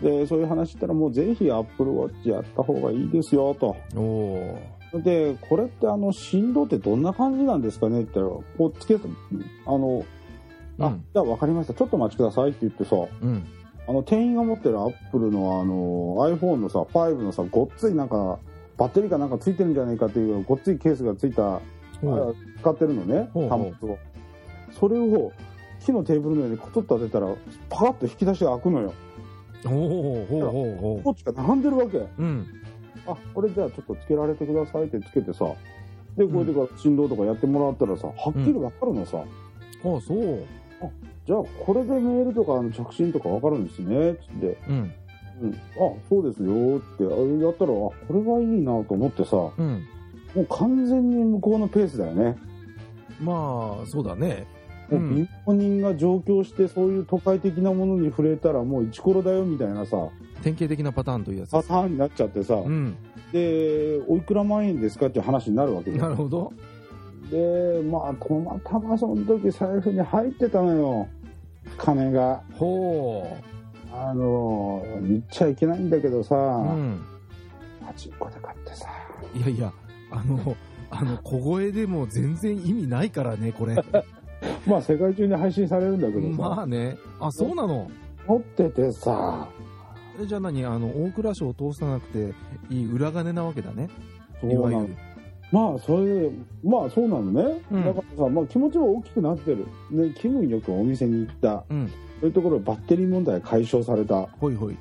[0.02, 3.76] で、そういう話したらもうぜひ Apple Watch やった方がいいですよと。
[3.98, 4.00] お
[4.94, 9.08] おで、これってあの振動ってどんな感じなんですかねって言ったら、こうつけた、
[9.66, 10.86] あの、ー。
[10.86, 11.74] あ、じゃあ分かりました。
[11.74, 13.44] ちょっとお待ちくださいって言ってさ、うん。
[13.90, 18.38] あの店員が持ってる Apple のあの iPhone のさ、5のさ、ごっついなんか、
[18.78, 21.60] バッテリーかなんかついてるんじゃないかっていうごっついケースがついた
[22.00, 23.98] ほうあ使ってるのね、端末を。
[24.80, 25.34] それを
[25.84, 27.34] 木のテーブルの上にコトッと当てたら、
[27.68, 28.94] パカッと引き出しが開くのよ。
[29.66, 31.98] ほうほうほうほうほこっちが並んでるわけ。
[31.98, 32.10] う。
[32.20, 32.48] うん。
[33.08, 35.46] あ、これじゃあちょっとつけられてくださいってつけてさ。
[36.16, 39.18] で、これでから振動とかやってもらったらさ、はっきりわかるのさ。
[39.18, 39.22] あ
[39.98, 40.46] あ、そう。
[41.30, 44.16] じゃあこれでメールとかあの着信とかわかるんですね。
[44.16, 44.58] つって。
[44.68, 44.94] うん。
[45.44, 45.54] うん。
[45.54, 49.84] あ、そうですよって、あれやったら、あ、これはいいなと思ってさ、もうん。
[50.36, 52.36] う完全に向こうのペースだよね。
[53.22, 54.48] まあ、そうだね。
[54.90, 59.98] もう貧乏人が上京してそういう都会的なものに触れたらもうイチコロだよみたいなさ、
[60.42, 61.68] 典型的なパターンというやつです。
[61.68, 62.98] パターンになっちゃってさ、うん。
[63.32, 66.10] で、おいくら万円ですかっていう話になるわけなよ。
[66.10, 66.52] るほど。
[67.30, 71.08] で、まあ、たまたまその時財布に入ってたのよ。
[71.78, 72.42] 金が。
[72.54, 73.38] ほ
[73.92, 76.40] あの、言っちゃいけないんだけどさ、う。
[76.40, 76.42] う
[76.74, 77.02] ん。
[77.86, 78.88] パチンコで買ってさ、
[79.36, 79.74] いやいや、
[80.12, 80.56] あの、
[80.92, 83.76] あの、小声でも全然意味ないからね、これ。
[84.66, 86.98] まあ世界中に配信されるんだけどさ、まあね。
[87.20, 87.90] あ、そうなの？
[88.28, 89.48] 持っててさ、
[90.22, 90.66] えじゃあ何？
[90.66, 92.34] あの、大蔵省を通さなくて
[92.70, 93.90] いい裏金なわけだね。
[94.44, 94.96] いわゆる。
[95.52, 96.32] まあそれで、
[96.64, 97.62] まあそうなのね。
[97.72, 99.66] うんだからさ、まあ気持ちは大きくなってる。
[99.92, 101.64] で、気分よくお店に行った。
[101.70, 101.88] うん。
[101.88, 104.24] そういうところでバッテリー問題解消された。
[104.40, 104.78] ほいほい。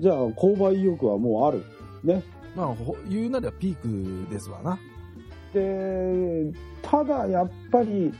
[0.00, 1.64] じゃあ購買意欲はもうある。
[2.02, 2.22] ね。
[2.56, 4.78] まあ、ほ言うならピークですわな。
[5.52, 8.12] でただやっぱり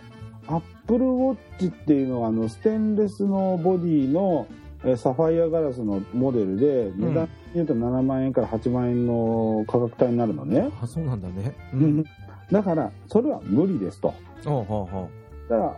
[0.47, 4.47] アップルウォッチっていうのはあのステンレスのボディの
[4.83, 11.55] えーサファイアガラスのモデルで値段で言うと7万円から8万円の価格帯になるのね、あ、そうなんだね。
[11.73, 12.05] ううんん。
[12.51, 15.09] だからそれは無理ですとほうほうほ
[15.49, 15.77] だから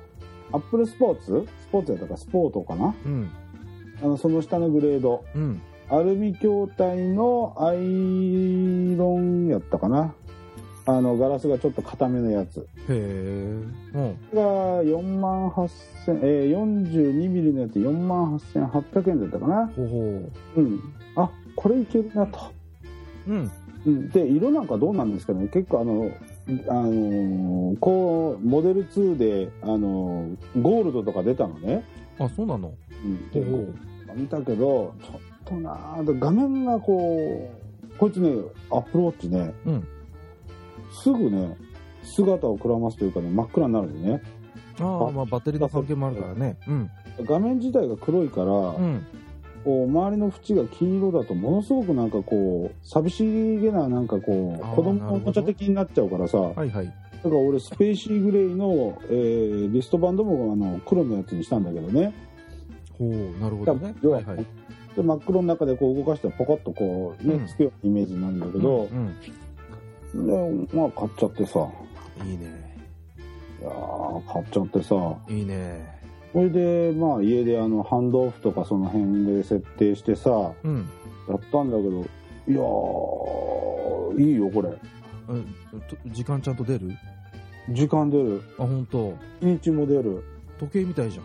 [0.52, 2.94] アップルスポーツスポーツやったかスポートかな？
[3.04, 3.08] う。
[3.08, 3.30] うん。
[4.02, 5.60] あのその下のグレードうん。
[5.90, 10.14] アルミ筐体のアイロンやったかな？
[10.84, 12.92] あのガラスがちょっと硬めのやつへえ。
[12.92, 14.16] うん。
[14.34, 15.68] が4万8000
[16.22, 19.66] えー、42ミリのやつ4万8800円だったかな？
[19.68, 20.80] ほうほうん
[21.16, 22.38] あこれいけるなと、
[23.26, 23.30] う。
[23.32, 23.50] うん。
[23.84, 26.08] うん、で色なんかどうなんですかね結構あの
[26.68, 31.84] あのーこうモデル2であのーゴールドとか出たのね、
[32.18, 32.72] あ、そうなの？
[33.04, 33.74] うん、ほうほう。
[34.14, 37.50] 見たけどちょっとなー画面がこ
[37.90, 38.30] うこいつね
[38.70, 39.88] アップルウォッチねうん。
[41.02, 41.56] すぐね
[42.04, 44.22] 姿をくらますというかね真っ暗になるのね
[44.78, 46.56] ああ、まあバッテリーの関係もあるからね。
[46.66, 46.90] うん。
[47.24, 49.06] 画面自体が黒いから、うん。
[49.64, 56.86] こう周りの縁が金色だとものすごくなんかこう寂しげななんかこう子供のおもちゃ的になっちゃうからさだかはいはい。
[57.24, 62.12] ら俺スペーシーグレーの、えーリストバンドもあの黒のやつにしたんだけどね
[62.98, 63.94] ほう、なるほどね。
[64.02, 64.46] 要ははいはい。
[64.96, 68.88] で真っ黒の中でこう動かしてポコッとこうね、うんつくようなイメージになるんだけど、
[70.14, 70.66] うん。
[70.66, 71.60] でまあ買っちゃってさ
[72.20, 72.76] うんいいね。
[73.60, 74.94] いやー買っちゃってさ
[75.28, 75.91] いいね。
[76.32, 80.88] それでまあ家であのハンドオフとかその辺で設定してさうん。
[81.28, 82.00] やったんだけど
[82.48, 84.70] いやーいいよこれ
[86.06, 86.90] 時間ちゃんと出る？
[87.70, 89.16] 時間出るあ、本当。
[89.40, 90.24] 日にちも出る
[90.58, 91.24] 時計みたいじゃん。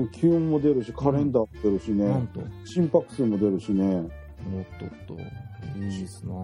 [0.00, 2.40] うん気温も出るしカレンダーも出るしね、なんと。
[2.64, 4.08] 心拍数も出るしねおっ
[4.78, 5.16] とっと。
[5.78, 6.36] いいっすなあ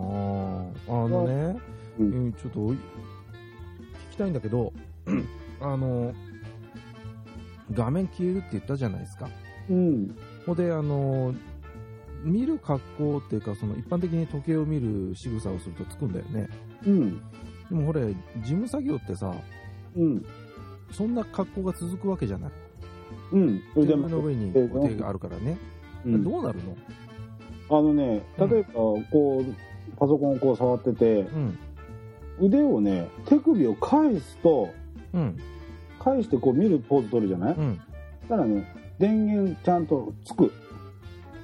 [0.88, 1.59] あのね、
[1.99, 2.77] ううんん、ちょっと、聞
[4.12, 4.73] きたいんだけど、
[5.61, 6.12] あの、
[7.73, 9.29] 画面消えるって言ったじゃないですか。
[9.69, 11.35] うんほんで、あの、
[12.25, 16.49] 見る格好っていうか、その一般的に時計を見る仕草をするとつくんだよね。
[16.87, 17.19] うん
[17.69, 19.33] でもこれ、事務作業ってさ、
[19.97, 20.25] うん
[20.91, 22.51] そんな格好が続くわけじゃない。
[23.33, 25.57] うんテーブルの上に手があるからね。
[26.05, 26.77] うんどうなるの？
[27.79, 31.59] あのね例えばこうパソコンをこう触っててうん。
[32.41, 34.71] 腕をね手首を返すと
[35.13, 35.37] うん。
[36.01, 37.81] 返してこう見るポーズ取るじゃない、うん。
[38.29, 38.65] ただね
[38.99, 40.53] 電源ちゃんとつく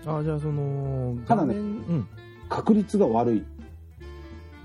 [0.06, 2.08] あ、じゃあその、ただねうん。
[2.48, 3.44] 確率が悪い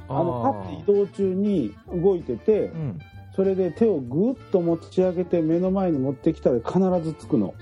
[0.08, 2.99] あの立って移動中に動いててうん。
[3.36, 7.54] それで手をぐっと持ち上げて目の前に持ってきたら必ずつくの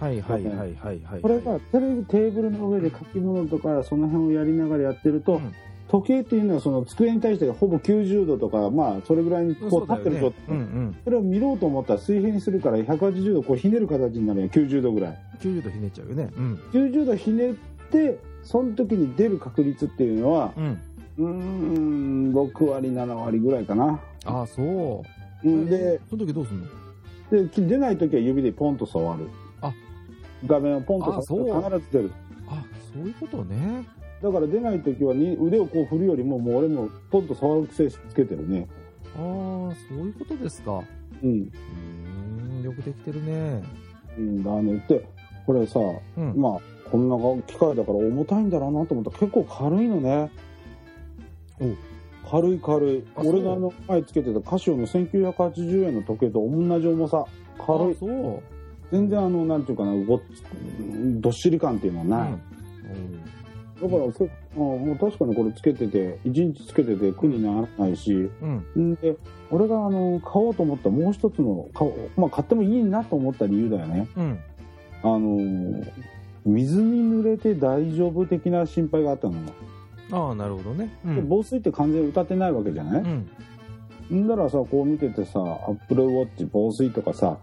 [0.00, 1.20] はいはいはいはいはい。
[1.22, 5.54] これがテレビテーブルの上で書き物とかその辺をやりながらやってると、うん
[5.88, 10.96] 時計っていうのはその机に対してほぼ90度とかまあそれぐらいにこう立ってる状態、うんうん。
[11.04, 16.30] それを見ろうと思ったら水平にするから180度こうひねる形になるよ90度ぐらい90度ひねっちゃうよね。
[16.36, 16.54] うん。
[16.72, 17.54] 90度ひねっ
[17.90, 20.80] てその時に出る確率っていうのはうん。
[21.16, 25.48] うーん6割7割ぐらいかなああ、そう。
[25.48, 26.66] うんでその時どうすんの？
[27.30, 29.28] で出ない時は指でポンと触る
[29.60, 29.72] あ
[30.46, 32.12] 画面をポンと触るあと必ず出る
[32.48, 33.84] あ、そういうことね。
[34.24, 38.66] だから出ない時はに腕をこう振るよりももう俺もポンと触る癖つけてるね。
[39.14, 40.82] ああ、そういうことですか。
[41.22, 43.62] うん、うーん、よくできてるね。
[44.16, 45.06] うん、だねって
[45.46, 45.78] これさ
[46.16, 46.40] うん。
[46.40, 46.60] まあ
[46.90, 50.30] こんな機械だから重たいんだろうなと思ったら結構軽いのね。
[52.30, 53.04] 軽い軽い。
[53.16, 57.26] 俺があの前つけてたカシオの1980円の時計と同じ重さ。
[57.58, 57.92] 軽い。
[57.92, 58.42] あそう。
[58.90, 60.20] 全然あのなんていうかなごっ
[61.20, 62.53] どっしり感っていうのはない、うん
[63.80, 68.92] だから結構もう確かにこれつけてて1日つけてて苦にならないし、うん。
[68.92, 69.16] んで
[69.50, 74.40] 俺があの買おうと思ったもう一つの買まあ、買ってもいいなと思った理由だよねうん。
[75.02, 75.84] あの
[76.44, 79.40] 水に濡れて大丈夫的な心配があったのよ、
[80.12, 80.94] ああ、なるほどね。
[81.04, 81.16] うん。
[81.16, 83.28] で防水って完全に歌ってないわけじゃない、うん。
[84.12, 87.38] んだらさこう見ててさアップルウォッチ防水とかさ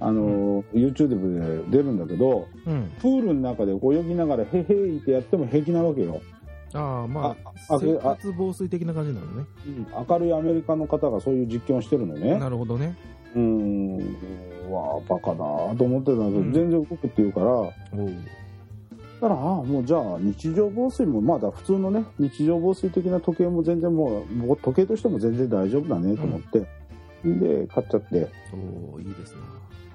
[0.00, 2.90] あの、YouTube で出るんだけどうん。
[3.00, 6.20] プールの中で泳ぎながらへへいってやっても平気なわけよ、
[6.74, 9.44] ああ、まああ、あ生活防水的な感じなのね。
[10.08, 12.96] 明るいアメリカの方がそういう実験をしてるのねなるほどね。
[13.34, 13.96] うーん
[14.68, 17.72] うわバカだなと思ってたんだけど、うん全然動くって言うからおう。
[19.20, 26.60] だからああもうじゃあ日常防水もまだ普通のね日常防水的な時計も全然もう時計としても全然大丈夫だねと思って、
[27.24, 29.40] で買っちゃっておおいいですな。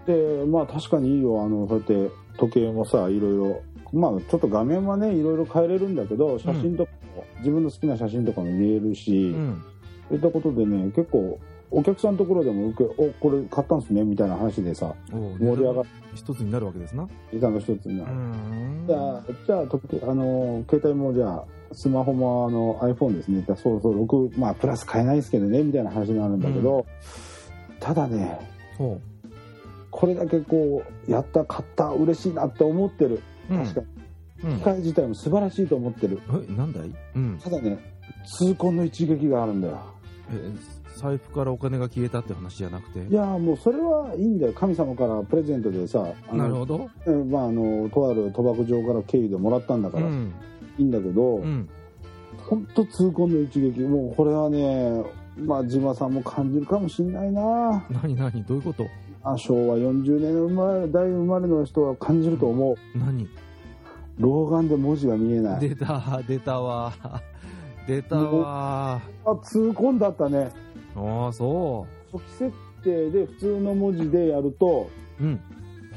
[0.06, 3.62] でまあ確かにいいよあのそうやって時計もさいろいろ
[3.94, 9.64] まあちょっと画面はねいろいろ変えれるんだけど写真とかも、自分の好きな写真とかも見えるし、うん。
[10.12, 11.40] いったことでね、結構、
[11.72, 17.08] お客さんのところでも受け、お、これ買ったんすね、みたいな話でさ、盛り上がっ一つになるわけですな。
[17.32, 18.14] ていたの一つになうる。
[18.14, 23.42] んじゃあ、じゃあ、とあの、携帯もじゃあ、スマホもあの iPhone ですね。
[23.46, 26.86] じゃあそうそう、6、まあ、プラス買えないですけどね、みたいな話になるんだけど、
[27.80, 28.40] ただね、
[28.78, 29.00] ほ
[30.04, 33.22] これだけこう、やった、買った、嬉しいなって思ってる。
[33.50, 33.54] う。
[33.54, 33.80] 確か
[34.44, 34.52] に。
[34.52, 34.58] うん。
[34.58, 36.20] 機械自体も素晴らしいと思ってる。
[36.50, 36.92] え、なんだい？
[37.16, 37.40] うん。
[37.42, 37.80] ただね、
[38.26, 39.80] 痛恨の一撃があるんだよ。
[40.30, 40.52] え、
[40.98, 43.00] 財布からお金が消えたって話じゃなくて？
[43.00, 44.52] いやーもうそれはいいんだよ。
[44.52, 46.90] 神様からプレゼントでさ、なるほど。
[47.08, 50.34] えまああの、とある賭博場から経由でもらったんだから、いうん。
[50.80, 51.70] いんだけど、うん。
[52.40, 53.80] ほんと痛恨の一撃。
[53.80, 55.02] もうこれはね、
[55.38, 57.86] まあ、島さんも感じるかもしんないな。
[58.04, 58.44] 何何？
[58.44, 58.86] どういうこと？
[59.24, 62.98] あ昭和40年生まれ、代生まれの人は感じると思う。
[62.98, 63.28] 何？
[64.20, 65.70] 老眼で文字が見えない。
[65.70, 66.94] 出た、出たわ。
[67.88, 69.02] 出たわ。
[69.26, 70.52] あ、痛恨だったね。
[70.96, 72.52] ああ、そ初期設
[72.84, 75.24] 定で普通の文字でやると、う。
[75.24, 75.40] うん。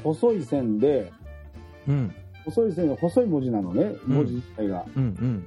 [0.03, 1.11] 細い線で、
[1.87, 2.15] うん。
[2.45, 4.85] 細い線で細い文字なのね、うん文字自体が。
[4.95, 5.03] うん。
[5.03, 5.45] うん。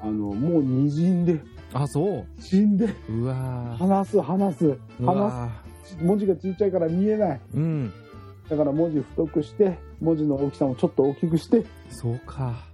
[0.00, 1.40] あの、もう滲んで、
[1.72, 2.42] あ、そう。
[2.42, 5.69] 死んで、うわー話す、話す、う話わす。
[6.00, 7.40] 文字がちっちゃいから見えない。
[7.54, 7.92] ーうん。
[8.48, 12.64] だから文字太くして、文字の大きさもちょっと大きくして、そうか。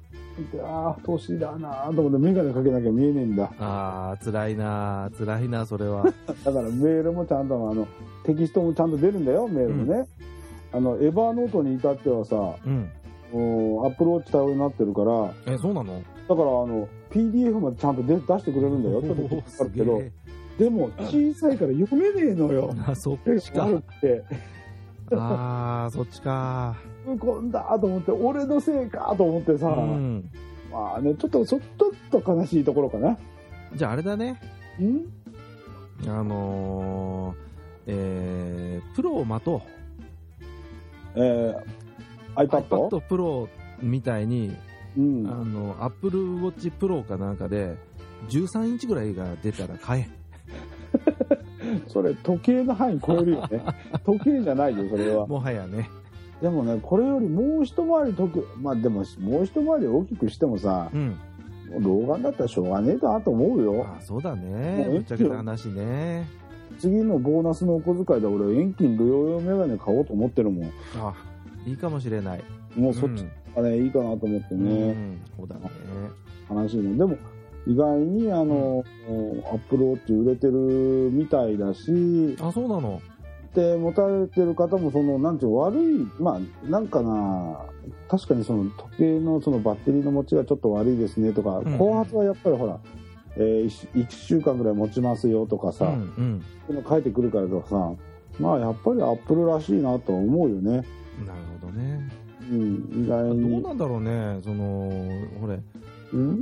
[0.52, 3.50] でああ、年だなーと思って眼鏡かけなきゃ見えねえんだ。
[3.58, 6.04] ああ、辛いな辛いなそれは。
[6.44, 7.86] だからメールもちゃんとあの、
[8.24, 10.06] テキストもちゃんと出るんだよ、メールもね。
[10.72, 12.90] あの、エヴァーノートに至ってはさ、うん。
[13.32, 13.36] ア
[13.88, 16.02] ップルウォッチ対応になってるから、え、そうなの？
[16.28, 19.02] だからあの、PDF までちゃんと出出してくれるんだよ。
[19.02, 19.16] ちょっ
[19.56, 20.02] とかけど
[20.58, 23.68] でも小さいから読めねえのよあ、そっ手ちか。
[25.12, 26.76] あ あ、そっちか。
[27.06, 30.30] うこんだと思って、俺のせいかと思ってさ、うん。
[30.72, 31.60] まあね、ちょっと、ちょっ
[32.10, 33.16] と悲しいところかな。
[33.74, 34.40] じゃああれだね。
[34.80, 35.04] ん？
[36.08, 37.36] あのー、
[37.86, 39.60] えー、プロを待とう。
[41.16, 42.62] えー、iPad?
[42.68, 43.48] iPad Pro
[43.82, 44.56] みたいに、
[44.96, 45.26] うん。
[45.26, 47.76] あの、Apple Watch Pro かなんかで、
[48.28, 50.15] 13インチぐらいが出たら買え。
[51.88, 53.62] それ、時計の範囲超えるよね。
[54.04, 55.26] 時計じゃないよ、それは。
[55.26, 55.88] もはやね。
[56.40, 61.16] でもね、これよりもう一回り時計、まあでも、もう一回り大きくしてもさう、ん。
[61.70, 63.84] もう老眼だったらしょうがねえかなと思うよ。
[63.86, 64.86] あそうだもね。
[64.88, 66.26] うぶっちゃけた話ね。
[66.78, 70.64] 次のボーナスのお小遣いで俺、遠近療養メガネ買おうと思ってるもん。
[71.00, 71.14] あ、
[71.66, 72.44] いいかもしれない。
[72.76, 73.24] もうそっち
[73.54, 75.18] がね、いいかなと思ってうね、ん。
[75.36, 75.62] そうだね。
[76.48, 76.96] 話しいの。
[76.98, 77.16] でも、
[77.66, 78.84] 意外にあの、
[79.50, 80.52] アップルウォッチ売れてる
[81.12, 83.00] みたいだし、あ、そうなの？
[83.54, 87.64] で、持たれてる方もその、なんていうの悪い、まあ、なんかな、
[88.08, 92.78] 確かにその時計のそのバッテリーの持ちがちょっと悪いですねとか、うん後発はやっぱりほら、
[93.36, 96.84] えー、1, 週間ぐらい持ちますよとかさ、うん、うん。
[96.88, 97.92] 書いてくるからとかさ、
[98.38, 100.70] まあやっぱりアップルらしいなと思うよね。
[100.72, 100.86] なる
[101.60, 102.10] ほどね。
[102.50, 103.62] うん、意外どうに。
[103.62, 104.38] なんだろうね。
[104.44, 104.90] その、
[105.40, 105.64] ほれ、うん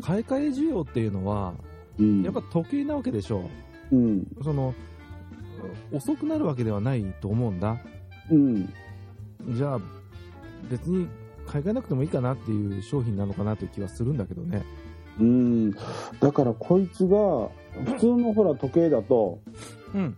[0.03, 1.55] 買い替え需要っていうのは、
[1.99, 2.23] うん。
[2.23, 3.49] やっぱ時計なわけでしょ。
[3.93, 4.27] うん。
[4.43, 4.75] その、
[5.93, 7.79] 遅くなるわけではないと思うんだ。
[8.31, 8.69] うん。
[9.51, 9.81] じゃあ、
[10.71, 11.07] 別に
[11.47, 14.65] 買い替えなくてもいいかなっていう商品なのかなという気はするんだけどね。
[15.21, 15.71] うん。
[16.21, 17.17] だからこいつが、
[17.85, 19.39] 普通のほら時計だと、
[19.95, 20.17] うん。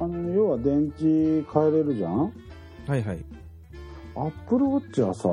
[0.00, 2.32] あの、要は電池変えれるじゃん？
[2.86, 3.24] はいはい。
[4.16, 5.28] アップルウォッチはさ、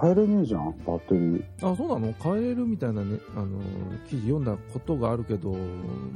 [0.00, 1.42] 変えれねえじゃん、バッテリー。
[1.60, 2.14] あ、そうなの？
[2.22, 3.58] 変えれるみたいなね、あの、
[4.08, 5.56] 記事読んだことがあるけど、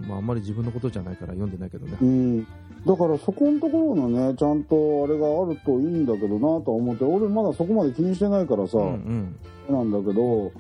[0.07, 2.05] まああんまり自分のことじゃないから読んでないけどねう。
[2.05, 2.45] ん。
[2.45, 9.35] だからそこのところのね、ちゃんとあれがあるといいんだけどなとは思って、俺まだそこまで気にしてないからさ、うん
[9.69, 9.75] うん。
[9.75, 10.53] なんだけど、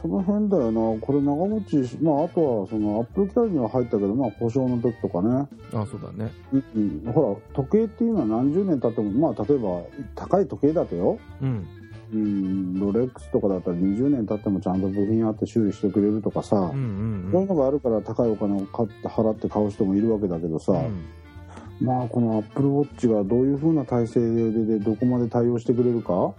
[0.00, 1.00] その辺だよな。
[1.00, 5.48] これ長持ちし、まああとはその AppleCare には入ったけど、まあ故障の時とかね。
[5.72, 6.30] あ、そうだね。
[6.52, 6.64] うん、
[7.04, 7.12] うん。
[7.12, 9.82] ほら、時計っていうのは何十年経っても、まあ例えば
[10.14, 11.18] 高い時計だとよ。
[11.42, 11.66] うん。
[12.10, 21.86] うん、ロレックスとかだったら20年経ってもちゃんと部品あって修理してくれるとかさ、うんうんそういうのがあるから高いお金を買って払って買う人もいるわけだけどさ、うん。
[21.86, 26.32] まあこの Apple Watch がどういう風な体制ででどこまで対応してくれるか？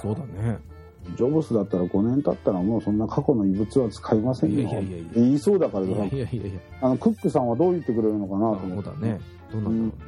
[0.00, 0.58] そうだね。
[1.16, 4.60] ジョブスだったら5年経ったらもうそんな過去の遺物は使いませんよ。
[4.60, 4.98] いやいやいや。
[4.98, 6.04] いや言いそうだからいやさ。
[6.04, 6.60] いやいやいや。
[6.80, 8.90] あのクックさんはどう言ってくれるのかなとあ思って。
[8.90, 9.20] そうだね。
[9.52, 10.06] どうなんだろ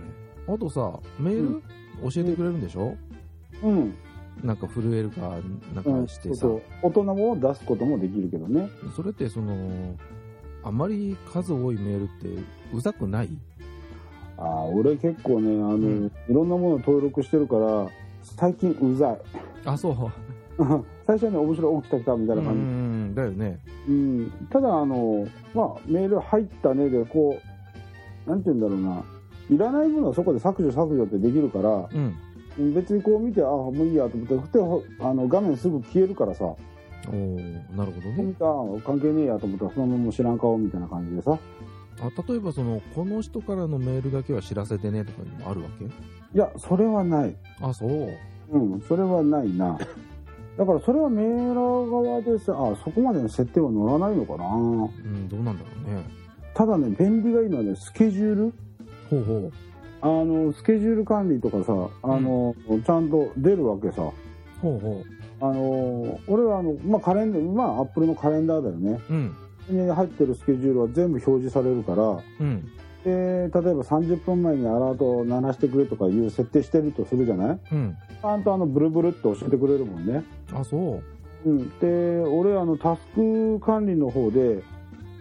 [0.49, 0.57] うね。
[0.57, 1.63] あとさ、メール？
[2.13, 2.95] 教えてくれるんでしょ？
[3.63, 3.95] うん、
[4.43, 5.21] なんか震えるか、
[5.75, 6.35] なんうん、かしてさ。
[6.35, 6.63] そうそう。
[6.83, 8.69] 大人も出すこともできるけどね。
[8.95, 9.97] それってその、
[10.63, 12.43] あまり数多いメールって
[12.73, 13.31] うざくない？
[14.37, 16.07] ああ俺結構ねあの、ん。
[16.07, 17.89] いろんなもの登録してるから
[18.23, 19.19] 最近うざい。
[19.65, 19.95] あ、そう。
[21.07, 23.59] 最初はね面白いお来た来たみたいな感じ、ん、だよね。
[23.89, 27.37] うん、ただあの、まあ、メール入ったねでこ
[28.27, 29.05] うなんて言うんだろうな
[29.51, 32.15] いらないものはそこで削除削除ってできるからうん。
[32.73, 38.35] 別にこう見てあもういいやと思ってあの画面すぐ消えるからさおーなるほどね。
[38.79, 41.37] あ関係ねえやと思ったらそのまま知らん顔みたいな感じでさ
[42.01, 45.85] あ例えばその、この人からのメールだけは知らせてねとかいうのもあるわけ？
[45.85, 45.89] い
[46.35, 48.09] やそれはないあ、そう。
[48.51, 49.79] うんそれはないな
[50.57, 56.05] だからそれはメーラー側でさあそこまでの設定は乗らないのかなうん、どうなんだろうね。
[56.55, 58.55] ただね便利がいいのはねスケジュール
[59.11, 59.53] ほうほう。
[60.01, 64.03] あのスケジュール管理とかさあの、ちゃんと出るわけさ
[64.61, 65.03] ほうほ
[65.41, 69.13] あの俺はあの、まあ、カレンダーまあアップルのカレンダーだよねう。
[69.13, 69.35] うん。
[69.89, 72.71] に入ってるスケジュールは全部表示されるからうん。
[73.03, 77.59] で例えば30分前にアラートを鳴らしてくれとかいう設定してるとするじゃない？
[77.73, 77.97] うん。
[78.23, 80.23] ちゃんとあのブルブルって教えてくれるもんね
[80.55, 81.03] あ、そ
[81.45, 81.51] う。
[81.51, 84.63] うんで俺あのタスク管理の方で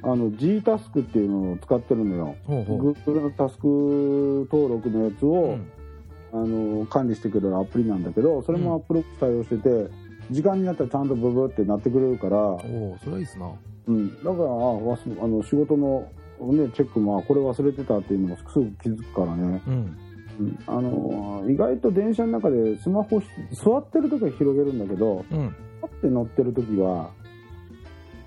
[0.03, 2.91] あの G タスクっていうのを使ってるのよほうほう。
[2.93, 5.69] Google のタスク登録のやつうを、ん。
[6.35, 9.91] あの管理してくれるアプリなんだけどそれもアップル対応してて、
[10.31, 13.51] 時間になったらちゃんとブブってなってくれるから、おおそれはいいっすな。
[13.85, 16.09] うん、だからああの仕事の、
[16.39, 19.97] ね、チェックもあこれ忘れてたっていうのもすぐ気づくからね、うん。
[20.39, 25.55] うん、あの意外と電車の中でスマホひ座ってる時は広げるんだけどうん。
[25.83, 27.11] 立って乗ってる時は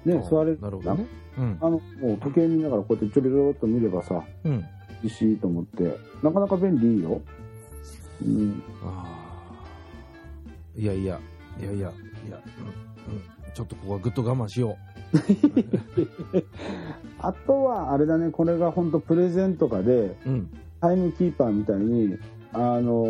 [0.04, 1.07] ね座れるなるほどね。
[1.38, 1.59] うん。
[1.61, 1.80] あのも
[2.14, 4.64] う時計見ながらこうやってちょろちょろっと見ればさうん。
[5.02, 7.20] いいしと思ってなかなか便利いいよ、
[8.24, 9.36] うん、ああ。
[10.78, 11.18] いやいや、
[11.61, 11.92] いやいや、
[12.26, 12.40] いや、
[13.09, 13.14] うん。
[13.14, 13.22] うん。
[13.54, 14.76] ちょっとここはぐっと我慢しよ
[17.18, 20.16] あとはあれだねこれが本当プレゼントかでう。
[20.26, 20.50] うん。
[20.80, 22.16] タイムキーパーみたいに
[22.52, 23.04] あの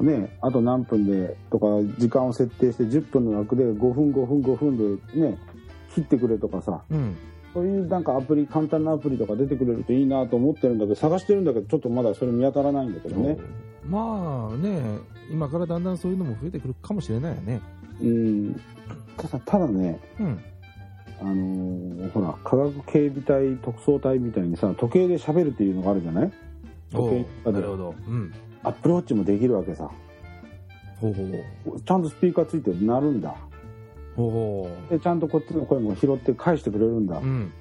[0.00, 1.66] ーねあと何分でとか
[1.98, 5.38] 時間を設定して10分の枠で5分5分5分でね
[5.94, 7.16] 切ってくれとかさうん。
[7.54, 13.38] そういうなんかアプリ簡単なアプリとか出てくれるといいなと思ってるんだけど探してるんだけどちょっとまだそれ見当たらないんだけどね
[13.88, 14.98] まあね、
[15.30, 17.60] 今からだんだんそういうのも増えてくるかもしれないよね。
[18.02, 18.60] うん
[19.16, 20.38] ただただねうん。
[21.20, 26.26] あのーほら科学警備隊特捜隊みたいにさ時計で喋るっていうのがあるじゃない？
[26.26, 26.30] お
[26.96, 27.94] 時計おなるほど。
[28.08, 28.34] うん。
[28.62, 29.90] アップルウォッチもできるわけさ
[31.00, 31.80] ほうほう。
[31.80, 33.34] ちゃんとスピーカーついて鳴るんだ
[34.16, 37.22] ほうほでちゃんとこっちの声も拾って返してくれるんだう。
[37.22, 37.52] うん。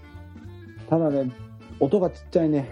[0.89, 1.31] ただね
[1.79, 2.69] 音がちっちゃいね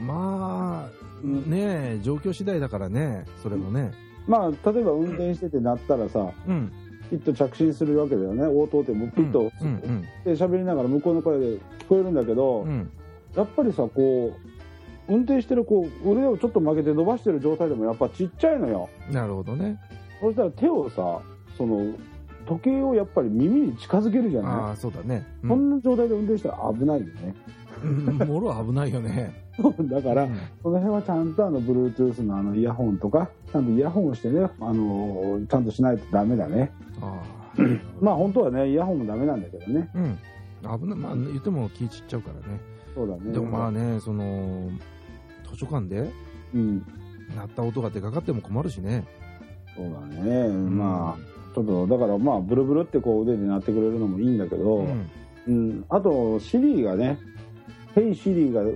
[0.00, 3.92] まあ、ねえ、状況次第だからね、それもね。
[4.26, 6.72] まあ例えば運転してて鳴ったらさうん。
[7.10, 12.68] ピッと着信するわけだよね応答でもピッとうんうんで喋りながら向こうの声で聞こえるんだけど、うん。
[12.68, 12.90] うん。
[13.36, 14.51] やっぱりさこう
[15.12, 19.78] 運転してるこう腕をちょっと曲げて伸ばしてる状態でもやっぱちっちゃいのよなるほどね。
[20.20, 21.20] そしたら手をさ
[21.56, 21.92] その
[22.46, 24.72] 時計をやっぱり耳に近づけるじゃあない？
[24.72, 25.24] あ、そうだね。
[25.44, 25.68] うこん。
[25.70, 27.34] んな状態で運転したら危ないよね
[27.84, 29.32] うんもろ危ないよね。
[29.90, 37.20] だから、うんその辺はちゃんとあの Bluetooth のあのイヤホンとかちゃんとイヤホンをしてねあのちゃんとしないとダメだねあ
[37.58, 37.62] あ。
[38.00, 40.18] まあ本当はねイヤホンもダメなんだけどねうん。
[40.80, 40.98] 危ない。
[40.98, 42.60] まあ、言っても気散っちゃうからね。
[42.94, 44.68] そうだねでもまあね、その、
[45.52, 46.10] 図書館で？
[46.54, 46.86] うん
[47.36, 49.04] 鳴った音がでかかっても困るしね。
[49.74, 54.86] そうだね、まあちょっとだからまあブルブルってこう腕で鳴ってくれるのもいいんだけど、う
[55.46, 55.84] うんん。
[55.88, 57.18] あとシリがね
[57.94, 58.72] 「ヘイシリが動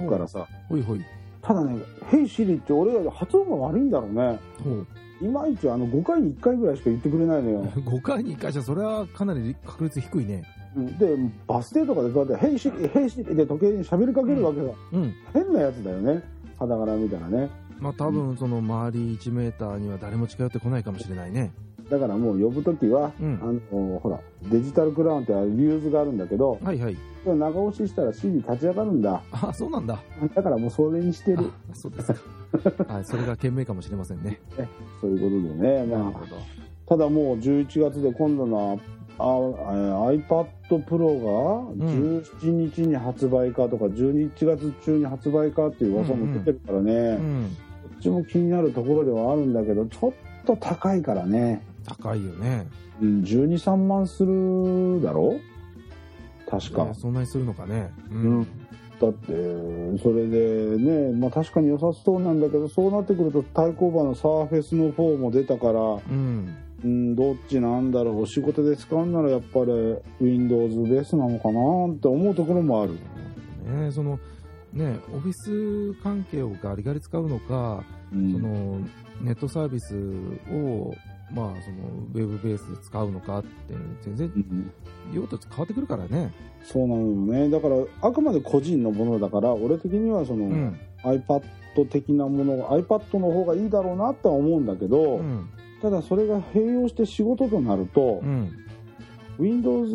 [0.00, 1.04] くからさ、ほいほい。
[1.40, 1.78] ただね
[2.10, 4.86] 「ヘイシリって俺が発音が悪いんだろうねほう。
[5.24, 10.42] いまいちあの5回に1回ぐらいしか言ってくれないのよ、 5回に1回じゃ、それはかなり確率低いね。
[10.76, 11.16] うんで
[11.46, 15.12] バス停とかでそうやって「ヘイシリヘイシリ」で時計に喋りかけるわけだ、うん。
[15.32, 16.22] 変なやつだよね
[16.58, 17.50] 肌から見たらね
[17.80, 21.52] まあ多分、その周り1メーターには誰も近寄ってこないかもしれないね。
[21.90, 24.18] だからもう呼ぶ時は、うんあのほら
[24.50, 26.96] デジタルクラウンってリューズがあるんだけどはいはい。
[27.26, 29.98] 長押ししたら C に立ち上がるんだあ、そうなんだ。
[30.34, 32.20] だからもうそれにしてるあそうですか。
[32.88, 34.40] はい、それが賢明かもしれませんね。
[35.00, 36.36] そういうことでねまあなるほど。
[36.86, 47.56] ただもう11月で今度のああ iPad Pro がん17日に発売かとか11月中に発売かっていう噂も出てるからね、うん。
[47.82, 50.12] こっちも気になるところではあるんだけどちょっ
[50.44, 52.66] と高いからね、高いよね。
[53.00, 55.38] うん、123万するだろ？
[56.48, 57.90] 確かねそんなにするのかね。
[58.10, 58.46] ううんん。
[59.00, 59.32] だって
[60.02, 66.54] それでねまあ確かに良さそうなんだけどそうなってくると対抗馬のサーフェスの4も出たからうん。
[66.84, 69.72] うん、どっちなんだろうお仕事で使うならやっぱり
[70.20, 72.92] Windows ベースなのかなって思うところもある
[73.64, 74.20] ねその、
[74.72, 77.82] ね、オフィス関係をガリガリ使うのか、
[78.12, 78.80] うんその、
[79.22, 79.96] ネットサービス
[80.52, 80.94] を、
[81.32, 83.48] まそのウェブベースで使うのかって、
[84.02, 84.72] 全然うん
[85.14, 86.32] 用途変わってくるからね。
[86.62, 90.80] そうなのよねだからあくまで個人のものだから俺的にはその、うん。
[91.04, 91.42] iPad
[91.90, 95.48] 的なもの iPad の方がいいだろうなとは思うんだけど、うん。
[95.84, 98.50] ただそれが併用して仕事となるとう、ん。
[99.38, 99.92] Windows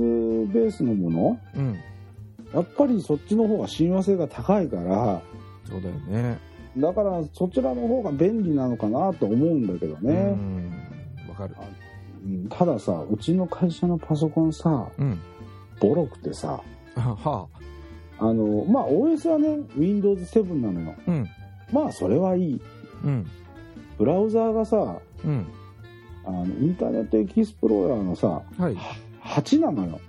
[0.54, 1.80] ベースのものうん。
[2.54, 5.20] やっぱりそっちの方が親和性が高いから
[5.68, 6.38] そうだよね。
[6.78, 10.72] だからそちらの方が便利なのかなと思うんだけどうね、ん。
[11.28, 11.56] わかる。
[12.24, 15.20] うんたださうちの会社のパソコンさうん。
[15.82, 16.62] ボロくてさ
[16.98, 17.48] あは
[18.20, 18.28] あ。
[18.28, 21.28] あのまあ OS はね Windows7 なのようん。
[21.74, 22.62] まあそれはいい
[23.04, 23.26] うん。
[23.98, 25.48] ブラウザーがさうん。
[26.30, 28.76] あのインターネットエキスプローラーのさはい。
[29.24, 30.00] 8なのよ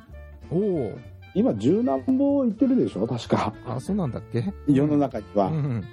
[0.50, 0.98] おお。
[1.34, 3.06] 今10何本いってるでしょ？
[3.08, 4.44] 確かあ、そうなんだっけ？
[4.66, 5.84] 世の中には、うん。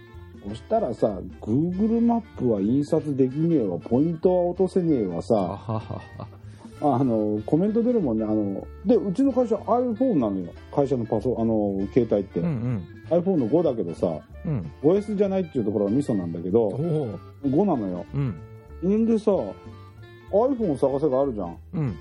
[0.49, 6.01] そしたらさ Google マップは印刷できねえわポイントは落とせねえわあさははは。
[6.80, 12.84] あのコメント出るもんねあのでうちの会社 iPhone なのよ会社のパソあの携帯って、うんうん。
[13.09, 14.07] iPhone の5だけどさ
[14.45, 14.71] うん。
[14.84, 17.19] OS じゃないっていうところがミソなんだけおどお。
[17.45, 18.93] 5なのようん。
[19.03, 19.32] んでさ
[20.32, 21.95] iPhone 探せがあるじゃんうん。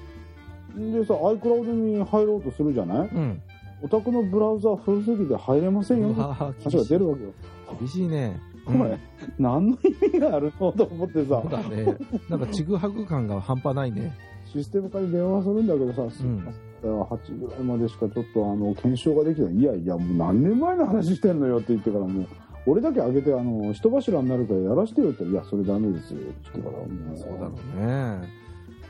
[0.78, 3.08] んでさ iCloud に入ろうとするじゃない？
[3.08, 3.42] うん。
[3.82, 7.30] お宅のブラウザー古すぎて入れませんようわ話が出るわけよ
[7.78, 8.40] 厳しいね。
[8.66, 8.98] お前、
[9.38, 10.72] 何の意味があるの？
[10.72, 11.96] と思ってさそうだね。
[12.28, 14.16] なんかちぐはぐ感が半端ないね。
[14.52, 16.52] システム化に電話するんだけどさ、すいま
[16.82, 19.54] せん、8ぐらいまでしかちょっとあの検証ができない。
[19.54, 22.26] いやいや、もう何年前の話してんのよって言ってからもう、
[22.66, 28.28] 俺だけ上げて、あの、人柱になるからやらしてよって言ったら、いや、それダメですよって言ってから、そうだろうね。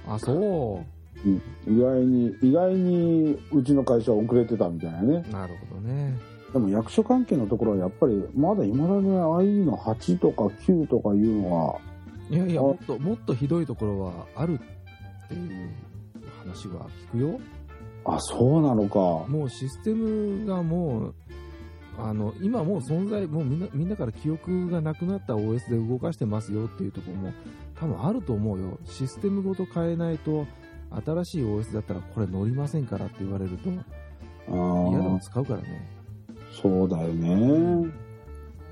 [0.09, 0.97] あ、そう。
[1.70, 5.24] 意外に、意外にうちの会社は遅れてたみたいなね。
[5.31, 6.16] なるほどね。
[6.53, 11.79] でも役所関係のところはやっぱり、まだ未だに IE の8とか9とかいうのは、
[12.31, 15.70] いやいや、あもっと、もっとひどいところはあるっていう
[16.43, 17.41] 話は聞くよ。
[18.05, 18.99] あ、そうなのか。
[19.29, 21.14] もうシステムがもう、
[21.99, 27.32] あの、今もう存在、もうみんな、みんなから記憶がなくなった OS で動かしてますよっていうところも
[27.74, 28.78] 多分あると思うよ。
[28.84, 30.47] システムごと変えないと、
[31.05, 35.88] 新しい OS だったらこれ乗りませんからって言われると、あ嫌でもー使うからね。
[36.53, 37.90] そうだよね。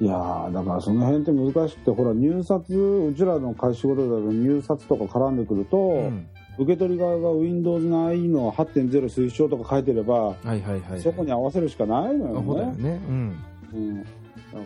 [0.00, 6.26] いやーだからその辺って難しくて、ほら、入札、うちらの会仕事だと入札とか絡んでくると、うん。
[6.59, 11.00] 受け取り側が Windows の IE の8.0推奨とか書いてれば、はいはいはい、はい。
[11.00, 12.82] そこに合わせるしかないのよあそうだよね。
[12.90, 13.00] ね。
[13.09, 13.44] うん。
[13.72, 14.02] うん。
[14.02, 14.09] だ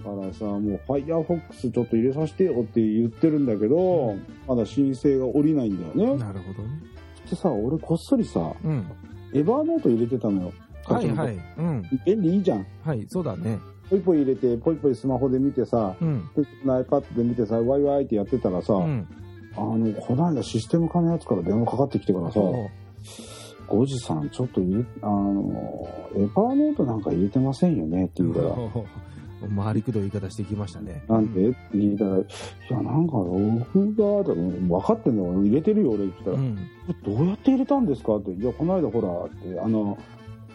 [0.02, 6.24] からさ、もう Firefox ちょっと入れさせてよって言ってるんだけど、うんまだ申請が下りないんだよね。
[6.24, 6.80] なるほどね。
[7.28, 8.86] でさ、俺こっそりさ、うん。
[9.34, 10.52] エバーノート入れてたのよ。
[10.84, 11.38] はいはい。
[11.58, 11.82] うん。
[12.04, 12.66] 便利いいじゃん。
[12.84, 13.58] はい、そうだね。
[13.90, 16.28] ポイポイ入れて、ポイポイスマホで見てさ、うん。
[16.34, 19.06] で iPad で見てさ、ワイワイってやってたらさ、うん。
[19.58, 22.68] あの、この間システム化のやつから電話かかってきてからさ、お
[23.66, 24.60] ゴジさん、ちょっと
[25.02, 28.54] あの、エバーノートなんか入れてませんよねって言うから、
[29.64, 31.04] 回りくどい言い方してきましたね。
[31.08, 31.50] なんで？
[31.50, 32.24] って聞いたら、い
[32.70, 36.56] や、なんか僕が、分かってんの入れてるよ、俺って言ったら、うん。
[37.16, 38.16] どうやって入れたんですか？
[38.16, 39.96] って、いや、この間ほら、って、あの、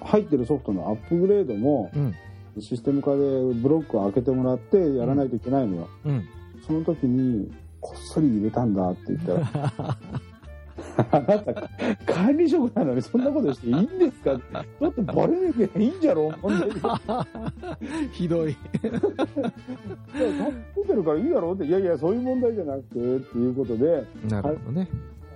[0.02, 2.14] 入ってるソフトのアップグレードも、うん。
[2.60, 5.88] システム化でブロックを開けてもらってやらないといけないのよ。
[6.06, 6.24] うん。
[6.68, 7.50] その時に、
[7.84, 9.98] こっそり入れたんだって言ったら、
[11.12, 11.70] あなた、
[12.06, 16.72] 管理職なのにそんなことしていいんですかって、ちょっとバレなきゃいいんじゃろ本当に。
[16.72, 17.00] いや、
[18.14, 18.54] ひどい。
[18.54, 18.94] 助
[20.82, 24.88] けてるからいいだろうって、いやいや、そういう問題じゃなくて、っていうことで、なるほどね。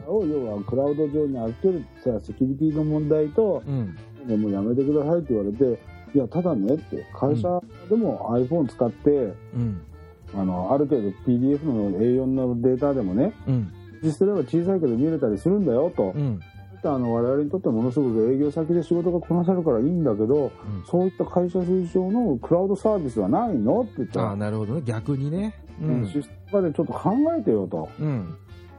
[0.08, 4.42] を要はクラウド上に預けるさ、セキュリティの問題と、うん。
[4.42, 5.80] もうやめてくださいって言われて、
[6.16, 9.10] いや、ただねって、会社でも iPhone 使って、
[9.54, 9.82] うん。
[10.38, 13.72] あの、ある程度 PDF の A4 のデータでもね、うん。
[14.04, 16.14] 実すれば小さいけど見れたりするんだよと。
[16.16, 16.40] うん。
[16.84, 20.52] あの我々にとってはものすごく営業先で仕事がこなせるからいいんだけど、
[20.90, 24.82] そういった会社推奨のクラウドサービスはないのって言ったああ、ら、なるほどね。
[24.86, 25.56] 逆にね。
[25.82, 26.08] ううんん。
[26.08, 27.90] システム化でちょっと考えてよと。
[28.00, 28.36] うん。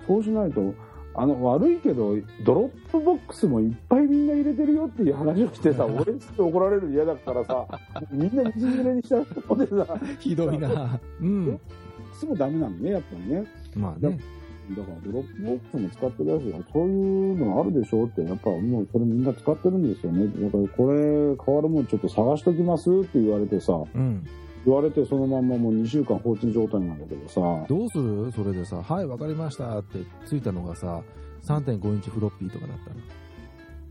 [0.06, 0.72] そうしないと、
[1.20, 7.66] あの、悪いけど、 Dropbox もいっぱいみんな入れてるよっていう話をしてさ、 俺っつって怒られるの嫌だからさ、
[8.12, 11.00] みんな道連れにしちゃうとでさ、ひどいな。
[11.20, 11.48] うん。
[11.48, 11.58] い
[12.12, 13.44] つもダメなのね、やっぱりね。
[13.76, 14.18] まあね。
[14.76, 20.26] だから Dropbox も使ってるやつが、そういうのあるでしょって、やっぱもうそれみんな使ってるんですよね。
[20.26, 24.24] だからこれ変わるもんちょっと探しときますって言われてさ、うん。
[24.68, 28.30] 言われてそのまんまもう2週間放置状態なんだけどさ、どうする？
[28.32, 31.02] それでさ、はい、わかりましたってついたのがさ、
[31.44, 32.96] 3.5インチフロッピーとかだったら。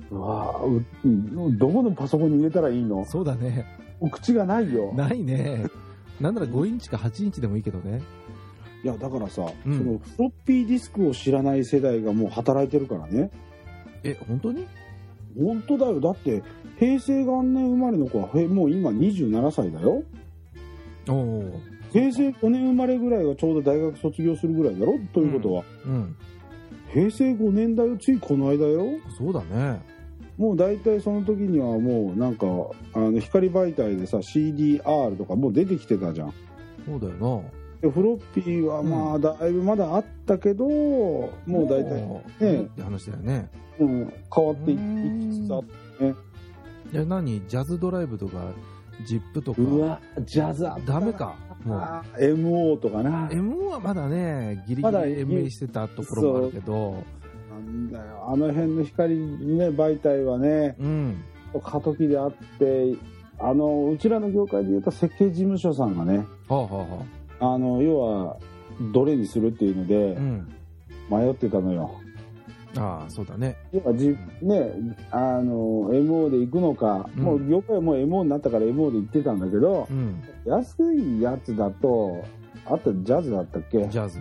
[0.09, 3.05] うわぁううんどこのパソコンに入れたらいいの？
[3.05, 3.65] そうだね。
[3.99, 4.93] お口がないよ。
[4.93, 5.65] ないね。
[6.21, 8.01] なんなら5インチか8インチでもいいけどね。
[8.83, 13.31] いやだからさ、うんそのフロッピーディスクを知らない世代がもう働いてるからね
[14.03, 14.67] え、本当に？
[15.37, 16.43] 本当だよだって
[16.79, 20.03] 平成元年生まれの子はへもう今27歳だよ。
[21.13, 24.99] 平成5年生まれぐらいがちょうど大学卒業するぐらいだろ？
[25.13, 26.15] ということは、うん。
[26.93, 28.85] 平成5年だよついこの間よ？
[29.17, 29.81] そうだね。
[30.37, 32.45] もう大体その時にはもうなんか
[32.93, 36.33] あの光媒体でさ CDR とかもう出てきてたじゃん。
[36.85, 37.43] そうだよ
[37.81, 41.59] でフロッピーはまあだいぶまだあったけど、もな。
[41.59, 43.49] う大体、もうねねって話だよね。
[43.79, 47.47] うん、変わっていうんきつつあっていや、何？
[47.47, 48.51] ジャズドライブとか、
[49.05, 49.61] ジップとか。
[49.61, 51.35] うわジャズあったなダメか。
[51.63, 51.79] もう。
[52.19, 57.03] MO とかな M はまだね、ギリギまだリ延命してたところもあるけど、
[57.49, 61.23] なんだよあの辺の光ね媒体はねうん。
[61.63, 62.95] 過渡期であって
[63.39, 66.67] あのうちらの業界でいうと設計事務所さんがねはあは
[67.39, 68.37] あはあの要は
[68.93, 69.85] どれにするっていうのあ。
[69.85, 70.53] でうん。
[71.09, 72.01] 迷ってたのよ。
[72.75, 73.55] ああ、そうだね。
[73.71, 74.09] 要はじ、
[74.41, 74.71] ね、
[75.11, 80.21] あの MO で行くのか、うんもう業界はもう MO になったから MO で行ってたんだけどうん。
[80.45, 82.23] 安いやつだと
[82.65, 83.87] あとジャズだったっけ？
[83.87, 84.19] ジャズ。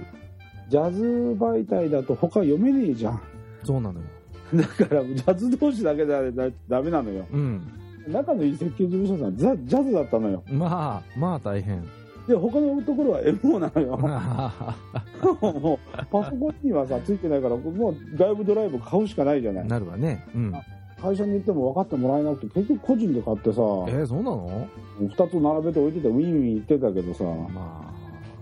[0.69, 1.03] ジャズ
[1.39, 3.21] 媒体だと他読めねえじゃん
[3.65, 4.07] そうなのよ。
[4.55, 6.21] だからジャズ同士だけじゃ
[6.69, 7.63] ダメなのようん。
[8.09, 11.85] 仲のいい設計事務所さんザ・ジャズだったのよまあ、まあ大変。
[12.27, 13.97] で他のところは MO なのよ
[15.41, 20.25] もうパソコンにはさついてないからもう外部ドライブ買うしかないじゃないなるわね。
[20.35, 20.53] うん。
[21.01, 24.67] 会社に行っても分かってもらえなくて結局個人で買ってさえー、そうなの
[25.01, 27.93] ？2つ並べて置いててウィンウィン言ってたけどさま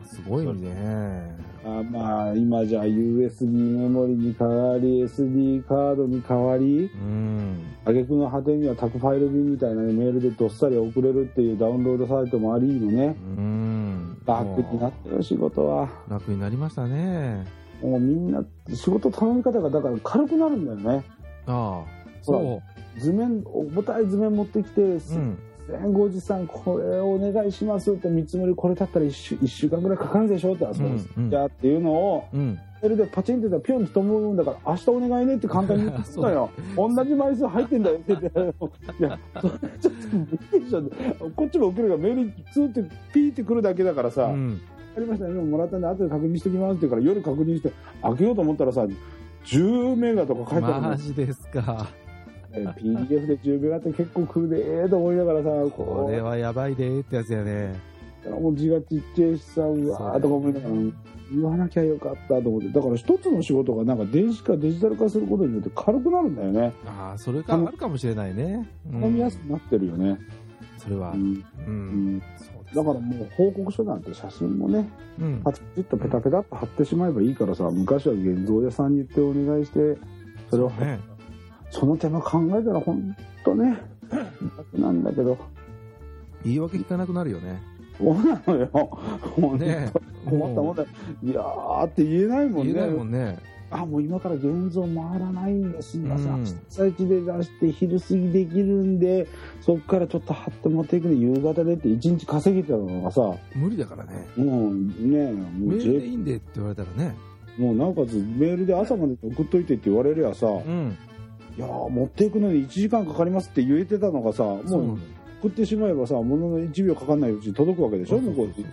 [0.03, 1.45] あ、すごいね。
[1.67, 7.63] あまあ今じゃ USB メモリに代わり SD カードに代わりうん。
[7.85, 13.74] 挙句の果てには宅ファイル便みたいな、ね、メールでどっさり送れるっていうダウンロードサイトもありのねうん。
[14.27, 17.47] 楽になってる仕事は楽になりましたね。
[17.83, 21.05] もうみんな仕事頼み方がだから軽くなるんだよね
[21.47, 21.83] ああ、ほ
[22.23, 22.63] そ
[22.99, 25.21] 図面重たい図面持ってきて、う。
[25.21, 25.37] う
[25.69, 25.73] ん。
[25.73, 32.59] 弁護士さんこれお願いしますって見積もりこれだったら 1, 週一週間ぐらいかかるでしょってあそうです、うんうんじゃあっていうのをうん。
[32.81, 40.83] それでパチンって言ったらピョンと飛ぶんだから明日お願いねって簡単に言ってたよ同じ枚数入ってんだよって言っていやそれちょっと無理でしょ
[41.35, 42.83] こっちも受けるがメールツーって
[43.15, 44.61] ピーってくるだけだからさ、わうん。
[44.95, 48.87] かりました今もらったんで後で確認してきますって言うから夜確認して開けようと思ったらさ
[49.47, 51.89] 10メガとか書いてあるのマジですか。
[52.55, 57.75] えー PDF で10メガって結構来るでええと思いながらさこれはやばいでーってやつやね。
[58.41, 60.75] もう字がちっちゃいしさ、うわーとか思いながら、
[61.31, 66.73] 言わなきゃよかったと思って、だから一つの仕事がなんか電子化、デジタル化することによって軽くなるんだよね。
[66.87, 68.67] ああ、それがあるかもしれないね。
[68.91, 70.19] うん頼みやすくなってるよね。
[70.79, 71.11] それは。
[71.13, 71.33] ううん。
[71.33, 72.19] んうん。
[72.21, 72.25] だ
[72.75, 74.89] からもう報告書なんて写真もね、
[75.21, 75.41] うん。
[75.45, 79.99] パチッとペタペタっと貼ってしまえばいいからさ、昔は現像屋さんに言ってお願いして、
[80.51, 80.99] それを、ね。
[81.75, 83.77] その手間考えたら本当ね、
[84.57, 85.37] 楽なんだけど、
[86.45, 87.61] 言い訳聞かなくなるよね。
[87.99, 88.69] そうなのよ。
[89.37, 89.93] 本当ね
[90.25, 90.89] 困ったもんだよ。
[91.23, 92.73] いやーって言えないもんね。
[92.75, 93.39] 言えないもんね。
[93.73, 95.99] あ、もう今から現像回らないんです。
[95.99, 99.27] 皆さうんん、被災地で出して昼過ぎできるんで、
[99.61, 104.29] そっからちょっと貼って持っていくの夕方でって一日稼げてたのがさ、も無理だからね。
[104.37, 107.17] うね、もメうールでいいんでって言われたらね。
[107.59, 110.97] もうなおかつメールで朝まで送っといてって言われりゃさ、うん。
[111.57, 114.99] いやー持っていくのに1時間かかりますって言えてたのがさ、もう
[115.41, 118.67] 送ってしまえばさ、ものの1秒かかんないうちに届くわけでしょ、向こうに。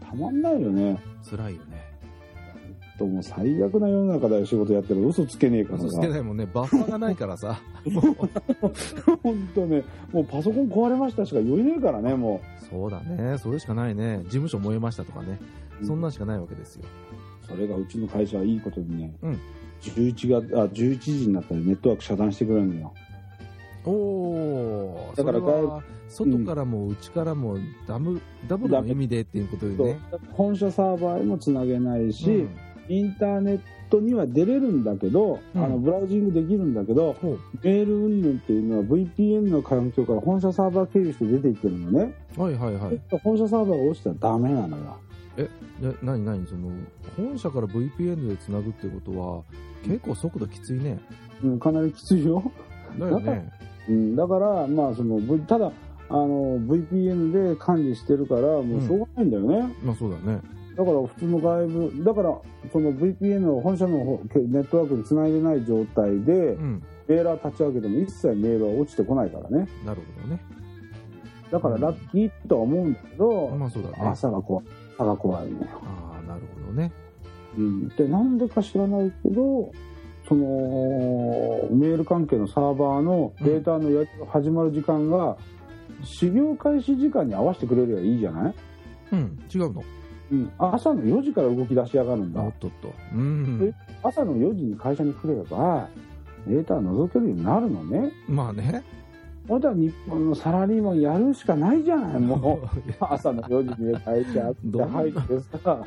[0.00, 1.02] たまんないよね。
[1.28, 1.84] 辛いよね。
[2.98, 6.00] ともう最悪な世の中だよ、仕事やってる嘘つけねえからさ嘘つ。
[6.02, 6.46] けないもんね。
[6.46, 7.60] バッファーがないからさ。
[9.22, 9.82] 本当ね、
[10.12, 13.38] もうパソコン壊れましたしか言えねえからね、もそうだね。
[13.38, 14.20] それしかないね。
[14.24, 15.40] 事務所燃えましたとかね。
[15.82, 15.86] う。
[15.86, 16.84] そんなんしかないわけですよ。
[17.42, 19.38] それがうちの会社はいいことにね、うん
[19.82, 22.94] 11月、あ、11時になったらネットワーク遮断してくれるのよ。
[23.84, 25.12] おお。
[25.16, 25.40] だから
[26.08, 29.98] 外からも内からもダブダブルの意味でっていうことでね。
[30.32, 37.16] 本社サーバーへもつなげないし、うんインターネットには出れるんだけど、うんあのブラウジングできるんだけど、
[37.62, 42.14] メール云々っていうのは VPN の環境から本社サーバー経由して出ていってるのね。
[42.36, 43.00] はいはいはい。
[43.22, 44.98] 本社サーバーが落ちたらダメなのよ。
[45.36, 45.48] え、
[46.02, 46.70] なになにその、
[47.16, 49.42] 本社から VPN でつなぐってことは、
[49.84, 50.98] 結構速度きついね。
[51.42, 52.42] うん、かなりきついよ。
[52.98, 53.50] だよね。
[53.88, 55.72] うん、だから、まあ、その、ただ、
[56.08, 59.74] あの、VPN で管理してるから、もうしょうがないんだよね。
[59.82, 60.40] まあそうだね。
[60.76, 62.38] だから、普通の外部、だから、
[62.72, 66.82] その VPN を本社の方ネットワークにつないでない状態でう、ん。
[67.06, 69.68] メーラー立ち上げても一切メールは落ちてこないからね。
[69.84, 70.40] なるほどね。
[71.50, 73.96] だから、ラッキーとは思うんだけど、まあそうだね。
[74.00, 74.64] 朝が怖い。
[74.96, 75.66] 差が怖いのよ。
[75.84, 76.92] ああ、なるほどね。
[77.56, 77.88] うん。
[77.88, 79.72] で、なんでか知らないけど、
[80.28, 80.44] その、
[81.70, 85.36] メール関係のサーバーのデータのやりが始まる時間が、
[86.02, 88.54] 始業開始時間に合わせてくれればいいじゃない？
[89.12, 89.84] うん、違うの？
[90.32, 90.50] うん。
[90.58, 92.52] 朝の4時から動き出しやがるんだおっ。
[92.58, 92.92] とっと。
[93.14, 93.74] うん。
[94.02, 95.88] 朝の4時に会社に来れば、
[96.46, 98.12] データ覗けるようになるのね。
[98.28, 98.82] まあね。
[99.46, 102.66] まだ日本のサラリーマンやるしかないじゃない、 もう。
[103.00, 105.84] 朝の4時に会社って入ってさ、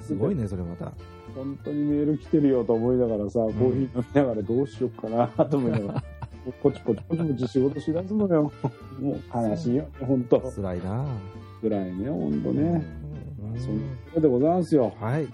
[0.00, 0.92] すごいね、それまた。
[1.34, 6.04] 本当にメール来てるよと思いながらさ、コーヒー飲みながらどうしようかなと思いながら、
[6.62, 8.50] ポチポチポチポチ仕事しだすのよ。
[9.00, 10.40] もう悲しいよ、本当。
[10.40, 11.06] 辛いな
[11.62, 12.62] ぐらいね、本当ね。
[13.02, 13.08] うん
[13.58, 13.82] そんな
[14.12, 14.92] ことでございますよ。
[15.00, 15.28] はい。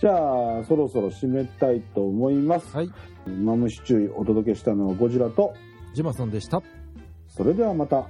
[0.00, 2.76] じゃあ、そろそろ締めたいと思います。
[2.76, 2.90] はい。
[3.26, 5.54] マムシ注意お届けしたのはゴジラと、
[5.94, 6.60] ジマさんでした。
[7.28, 8.08] それではまた。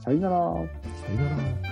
[0.00, 0.36] さよなら。
[0.38, 1.65] さよなら。